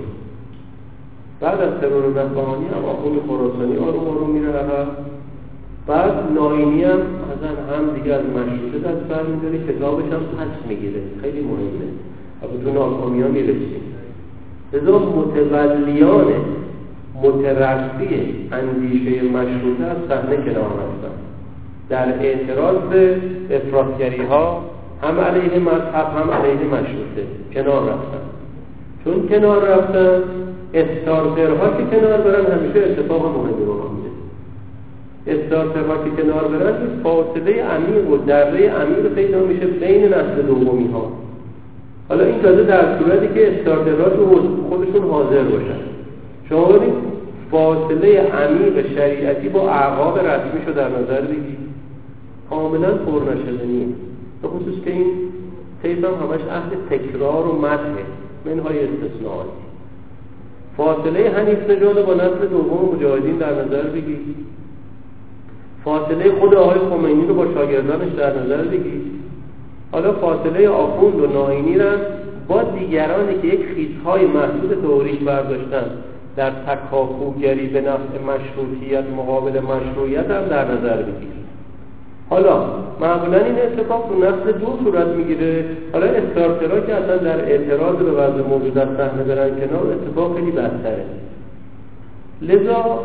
بعد 1.40 1.60
از 1.60 1.80
ترور 1.80 2.02
بهبهانی 2.02 2.66
هم 2.66 2.84
آخوند 2.84 3.18
خراسانی 3.28 3.76
آروم 3.76 4.08
آروم 4.08 4.30
میره 4.30 4.52
بعد 5.86 6.32
ناینی 6.34 6.84
هم 6.84 6.98
مثلا 7.42 7.76
هم 7.78 7.94
دیگه 7.94 8.14
از 8.14 8.22
مشروطه 8.22 8.78
دست 8.78 9.08
بر 9.08 9.22
میداره 9.22 9.58
کتابش 9.58 10.04
هم 10.04 10.20
پس 10.20 10.68
می‌گیره. 10.68 11.00
خیلی 11.22 11.40
مهمه. 11.40 11.88
و 12.42 12.64
تو 12.64 12.72
ناکامی 12.72 13.22
ها 13.22 13.28
می‌رسیم 13.28 13.82
لذا 14.72 14.98
متولیان 14.98 16.26
مترقی 17.22 18.48
اندیشه 18.52 19.22
مشروطه 19.22 19.84
از 19.84 19.96
صحنه 20.08 20.36
کنار 20.36 20.70
رفتن 20.82 21.14
در 21.88 22.08
اعتراض 22.20 22.76
به 22.76 23.16
افراطگری 23.50 24.22
ها 24.22 24.64
هم 25.02 25.20
علیه 25.20 25.58
مذهب 25.58 26.06
هم 26.16 26.30
علیه 26.30 26.66
مشروطه 26.66 27.24
کنار 27.54 27.82
رفتن. 27.82 28.22
چون 29.04 29.28
کنار 29.28 29.68
رفتن 29.68 30.22
استارترها 30.74 31.68
که 31.76 31.96
کنار 31.96 32.18
برن 32.20 32.58
همیشه 32.58 32.78
اتفاق 32.78 33.22
مهمی 33.36 33.64
رو 33.64 33.74
میده 33.74 34.11
استارترها 35.26 36.04
که 36.04 36.22
کنار 36.22 36.48
برن 36.48 36.74
فاصله 37.02 37.62
عمیق 37.62 38.10
و 38.10 38.16
دره 38.16 38.70
عمیق 38.70 39.14
پیدا 39.14 39.40
میشه 39.40 39.66
بین 39.66 40.04
نسل 40.04 40.42
دومی 40.46 40.88
ها 40.92 41.12
حالا 42.08 42.24
این 42.24 42.42
تازه 42.42 42.64
در 42.64 42.98
صورتی 42.98 43.34
که 43.34 43.58
استارترها 43.58 44.08
تو 44.08 44.26
خودشون 44.68 45.10
حاضر 45.10 45.42
باشن. 45.42 45.80
شما 46.48 46.64
ببین 46.64 46.92
فاصله 47.50 48.20
عمیق 48.20 48.94
شریعتی 48.94 49.48
با 49.48 49.70
اعقاب 49.70 50.18
رسمی 50.18 50.60
شو 50.66 50.72
در 50.72 50.88
نظر 50.88 51.20
بگید 51.20 51.58
کاملا 52.50 52.94
پر 52.94 53.20
نشدنیه 53.32 53.86
به 54.42 54.48
خصوص 54.48 54.84
که 54.84 54.90
این 54.92 55.06
طیف 55.82 56.04
هم 56.04 56.10
همش 56.10 56.40
اهل 56.50 56.70
تکرار 56.90 57.46
و 57.46 57.58
مدحه 57.58 58.04
منهای 58.44 58.78
استثناءاتی 58.78 59.50
فاصله 60.76 61.30
حنیف 61.30 61.70
نژاد 61.70 62.06
با 62.06 62.14
نسل 62.14 62.46
دوم 62.50 62.96
مجاهدین 62.96 63.36
در 63.36 63.64
نظر 63.64 63.82
بگید 63.82 64.36
فاصله 65.84 66.30
خود 66.40 66.54
آقای 66.54 66.78
خمینی 66.78 67.26
رو 67.26 67.34
با 67.34 67.46
شاگردانش 67.54 68.12
در 68.12 68.42
نظر 68.42 68.62
بگید 68.62 69.02
حالا 69.92 70.12
فاصله 70.12 70.68
آخوند 70.68 71.20
و 71.20 71.26
ناینی 71.26 71.78
را 71.78 71.90
با 72.48 72.62
دیگرانی 72.62 73.40
که 73.42 73.48
یک 73.48 73.60
خیزهای 73.74 74.26
محدود 74.26 74.82
توریش 74.82 75.18
برداشتن 75.18 75.84
در 76.36 76.50
تکاپوگری 76.50 77.66
به 77.66 77.80
نفع 77.80 78.18
مشروطیت 78.26 79.04
مقابل 79.16 79.60
مشروعیت 79.60 80.30
هم 80.30 80.48
در 80.48 80.64
نظر 80.64 80.96
بگیرید 81.02 81.42
حالا 82.30 82.64
معمولا 83.00 83.44
این 83.44 83.58
اتفاق 83.58 84.08
تو 84.08 84.18
نسل 84.18 84.58
دو 84.58 84.78
صورت 84.84 85.06
می‌گیره. 85.06 85.64
حالا 85.92 86.06
استارترا 86.06 86.80
که 86.80 86.94
اصلا 86.94 87.16
در 87.16 87.44
اعتراض 87.44 87.96
به 87.96 88.10
وضع 88.10 88.48
موجود 88.48 88.78
از 88.78 88.88
صحنه 88.96 89.22
برن 89.22 89.50
کنار 89.50 89.86
اتفاق 89.92 90.36
خیلی 90.36 90.50
بدتره. 90.50 91.04
لذا 92.42 93.00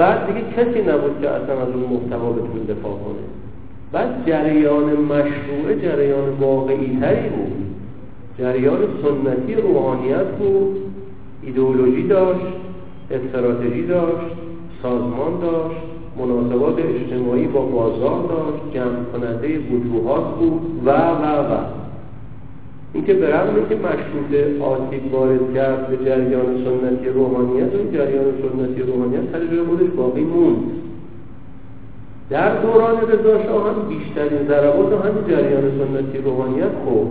بعد 0.00 0.26
دیگه 0.26 0.40
کسی 0.56 0.82
نبود 0.82 1.20
که 1.20 1.28
اصلا 1.28 1.62
از 1.62 1.68
اون 1.68 1.84
محتوا 1.92 2.32
بتونه 2.32 2.64
دفاع 2.68 2.92
کنه. 2.92 3.24
بعد 3.92 4.26
جریان 4.26 4.84
مشروع 4.84 5.74
جریان 5.82 6.28
واقعی 6.40 6.98
تری 7.00 7.28
بود. 7.28 7.52
جریان 8.38 8.78
سنتی 9.02 9.54
روحانیت 9.54 10.26
بود. 10.26 10.76
ایدئولوژی 11.42 12.08
داشت 12.08 12.46
استراتژی 13.10 13.86
داشت 13.86 14.34
سازمان 14.82 15.40
داشت 15.40 15.80
مناسبات 16.18 16.74
اجتماعی 16.78 17.46
با 17.46 17.60
بازار 17.60 18.22
داشت 18.28 18.74
جمع 18.74 19.04
کننده 19.12 19.58
وجوهات 19.58 20.34
بود 20.34 20.82
و 20.84 20.90
و 20.90 21.52
و. 21.52 21.64
اینکه 22.92 23.14
به 23.14 23.34
رغم 23.34 23.54
اینکه 23.54 23.74
مشروط 23.74 24.60
آسیب 24.60 25.14
وارد 25.14 25.54
کرد 25.54 25.88
به 25.88 26.04
جریان 26.04 26.64
سنتی 26.64 27.08
روحانیت 27.08 27.74
و 27.74 27.92
جریان 27.92 28.24
سنتی 28.24 28.82
روحانیت 28.82 29.20
سر 29.32 29.46
جای 29.46 29.64
خودش 29.64 29.90
باقی 29.96 30.24
موند. 30.24 30.56
در 32.30 32.62
دوران 32.62 32.96
رضا 32.96 33.38
هم 33.38 33.88
بیشترین 33.88 34.48
ضربات 34.48 35.04
همین 35.04 35.24
جریان 35.28 35.62
سنتی 35.62 36.18
روحانیت 36.18 36.72
خب 36.84 37.06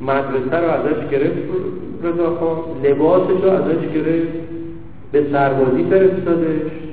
مدرسه 0.00 0.56
رو 0.56 0.70
ازش 0.70 1.08
گرفت 1.10 1.38
رضا 2.02 2.36
خان 2.36 2.58
لباسش 2.84 3.44
رو 3.44 3.50
ازش 3.50 3.88
گرفت 3.94 4.32
به 5.12 5.26
سربازی 5.32 5.84
فرستادش. 5.84 6.83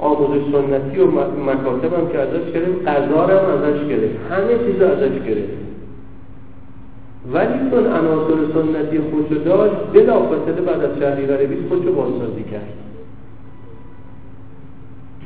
آموزش 0.00 0.42
سنتی 0.52 1.00
و 1.00 1.06
مکاتب 1.50 1.94
هم 1.94 2.08
که 2.08 2.18
ازش 2.18 2.52
گرفت 2.54 2.88
غذا 2.88 3.26
هم 3.26 3.62
ازش 3.62 3.88
گرفت. 3.88 4.16
همه 4.30 4.72
چیز 4.72 4.82
ازش 4.82 5.26
گرفت. 5.26 5.60
ولی 7.32 7.70
چون 7.70 7.86
عناصر 7.86 8.36
سنتی 8.54 8.98
خودشو 8.98 9.44
داشت 9.44 9.74
بلافاصله 9.92 10.60
بعد 10.60 10.84
از 10.84 10.98
شهریور 10.98 11.36
20 11.36 11.68
خودشو 11.68 11.92
بازسازی 11.92 12.42
کرد. 12.42 12.72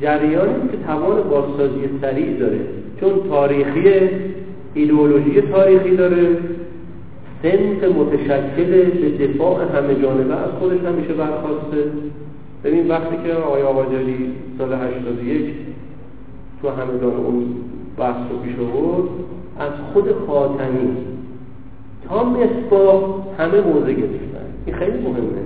جریانی 0.02 0.68
که 0.72 0.76
توان 0.86 1.22
بازسازی 1.22 1.88
سریع 2.00 2.36
داره. 2.38 2.60
چون 3.00 3.10
تاریخی 3.30 4.10
ایدئولوژی 4.74 5.40
تاریخی 5.40 5.96
داره. 5.96 6.36
سنت 7.42 7.84
متشکل 7.84 8.90
به 9.00 9.26
دفاع 9.26 9.60
همه 9.62 10.02
جانبه 10.02 10.34
از 10.34 10.50
خودش 10.58 10.78
همیشه 10.80 11.12
برخواسته. 11.12 11.84
ببین 12.64 12.88
وقتی 12.88 13.16
که 13.24 13.32
آقای 13.32 13.62
آقاجلی 13.62 14.32
سال 14.58 14.72
81 14.72 15.54
تو 16.62 16.68
همدان 16.68 17.16
اون 17.16 17.46
بحث 17.98 18.16
رو 18.30 18.38
پیش 18.38 18.54
آورد 18.58 19.08
از 19.58 19.72
خود 19.92 20.04
خاتمی 20.26 20.96
تا 22.08 22.24
مصباح 22.24 23.02
همه 23.38 23.60
موضع 23.60 23.92
گرفتن. 23.92 24.46
این 24.66 24.76
خیلی 24.76 24.98
مهمه. 24.98 25.44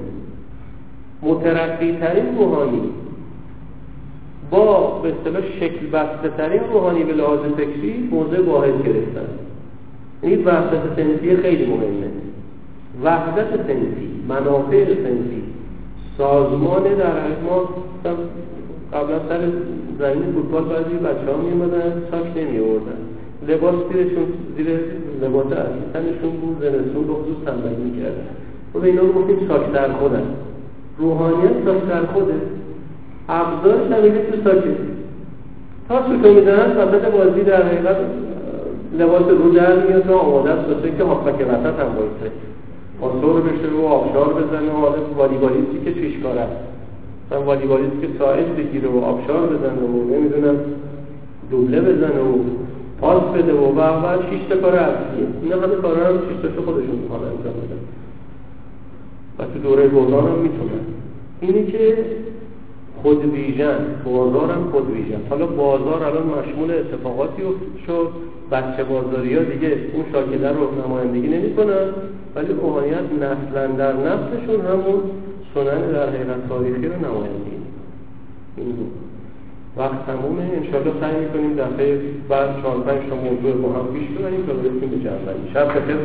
مترقی 1.22 1.92
ترین 1.92 2.38
روحانی 2.38 2.83
با 4.50 5.00
به 5.02 5.09
اصطلاح 5.09 5.42
شکل 5.61 5.87
بسته 5.87 6.28
ترین 6.28 6.61
روحانی 6.72 7.04
به 7.04 7.12
لحاظ 7.12 7.40
فکری 7.57 8.09
موضع 8.12 8.42
واحد 8.42 8.83
گرفتن. 8.85 9.28
این 10.22 10.44
وحدت 10.44 10.96
سنفی 10.96 11.37
خیلی 11.37 11.66
مهمه. 11.66 12.11
وحدت 13.04 13.57
سنفی 13.57 14.09
منافع 14.28 14.85
سنفی 14.85 15.47
سازمان 16.18 16.83
در 16.83 17.28
ما 17.46 17.68
قبلا 18.92 19.18
سر 19.28 19.40
زمین 19.98 20.33
فوتبال 20.35 20.64
بعضی 20.64 20.94
بچه 20.94 21.33
ها 21.33 21.38
می 21.42 21.50
اومدن 21.52 22.02
ساک 22.11 22.26
نمی 22.37 22.59
آوردن 22.59 22.98
لباس 23.48 23.74
زیرشون 23.92 24.26
زیر 24.57 24.66
لباس 25.22 25.46
اصلی 25.46 25.83
تنشون 25.92 26.31
بود 26.40 26.57
زنستون 26.61 27.09
رو 27.09 27.14
خصوص 27.14 27.44
تنبلی 27.46 27.83
می 27.85 28.00
کردن 28.00 28.28
و 28.74 28.78
به 28.78 28.87
اینا 28.87 29.02
رو 29.02 29.12
گفتیم 29.12 29.48
ساک 29.48 29.72
در 29.72 29.92
خودن. 29.92 30.22
روحانیت 30.98 31.64
ساک 31.64 31.88
در 31.88 32.07
خوده. 32.07 32.35
ابزارش 33.28 33.92
هم 33.92 34.00
تو 34.31 34.50
ساکه 34.50 34.76
تا 35.88 36.07
سوتو 36.07 36.35
می‌زنن 36.35 36.76
وسط 36.76 37.12
بازی 37.12 37.40
در 37.40 37.62
حقیقت 37.62 37.96
لباس 38.98 39.22
رو 39.22 39.50
در 39.50 39.76
میاد 39.87 40.11
و 40.11 40.14
آماده 40.14 40.50
است 40.50 40.96
که 40.98 41.04
هافبک 41.04 41.35
وسط 41.35 41.81
هم 41.81 41.94
بایسته 41.96 42.31
آسور 43.00 43.40
بشه 43.40 43.68
و 43.82 43.87
آبشار 43.87 44.34
بزنه 44.34 44.72
و 44.72 44.76
حالا 44.76 45.02
والیبالیستی 45.16 45.80
که 45.84 45.90
پیشکار 45.90 46.38
است؟ 46.38 46.56
مثلا 47.26 47.42
والیبالیست 47.42 48.00
که 48.00 48.08
ساعد 48.18 48.56
بگیره 48.56 48.88
و 48.88 48.98
آبشار 48.98 49.46
بزنه 49.46 49.82
و 49.82 50.14
نمی‌دونم 50.14 50.56
دوبله 51.50 51.80
بزنه 51.80 52.20
و 52.20 52.38
پاس 53.00 53.22
بده 53.22 53.52
و 53.52 53.72
بعد 53.72 54.20
شیش 54.30 54.40
تا 54.48 54.56
کار 54.56 54.74
اصلیه. 54.74 55.26
اینا 55.42 55.56
همه 55.56 55.74
کارا 55.74 56.06
هم 56.06 56.18
شیش 56.28 56.38
تاشو 56.42 56.64
خودشون 56.64 56.96
می‌خوان 57.02 57.20
انجام 57.20 57.54
بدن. 57.54 57.80
و 59.38 59.44
تو 59.52 59.58
دوره 59.58 59.88
بحران 59.88 60.26
هم 60.26 60.38
می‌تونن. 60.38 60.80
اینی 61.40 61.66
که 61.66 61.96
خود 63.02 63.34
ویژن 63.34 63.78
بازار 64.04 64.50
هم 64.50 64.70
خود 64.72 64.90
ویژن. 64.90 65.20
حالا 65.30 65.46
بازار 65.46 66.04
الان 66.04 66.26
مشمول 66.26 66.70
اتفاقاتی 66.70 67.42
شد 67.87 68.11
بچه 68.52 68.84
بازاری 68.84 69.34
ها 69.37 69.42
دیگه 69.42 69.76
اون 69.92 70.04
شاکله 70.12 70.52
رو 70.52 70.84
نمایندگی 70.87 71.28
نمی 71.28 71.54
کنن 71.56 71.87
ولی 72.34 72.52
روحانیت 72.52 73.12
نسلا 73.20 73.66
در 73.66 73.92
نفسشون 73.92 74.61
همون 74.61 75.00
سنن 75.54 75.92
در 75.92 76.08
حقیقت 76.08 76.48
تاریخی 76.48 76.87
رو 76.87 76.96
نمایندگی 76.96 77.58
این 78.56 78.76
وقت 79.76 80.06
تمومه. 80.06 80.42
انشالله 80.42 80.92
سعی 81.00 81.20
می‌کنیم 81.20 81.56
دفعه 81.56 82.00
بعد 82.28 82.62
چهار 82.62 82.80
پنج 82.80 83.11
تا 83.11 83.16
موضوع 83.16 83.62
با 83.62 83.68
هم 83.68 83.87
پیش 83.87 84.08
ببریم 84.08 84.46
تا 84.46 84.52
برسیم 84.52 84.90
به 84.90 84.96
جنبندی. 84.96 85.50
شب 85.54 85.68
بخیر. 85.68 85.96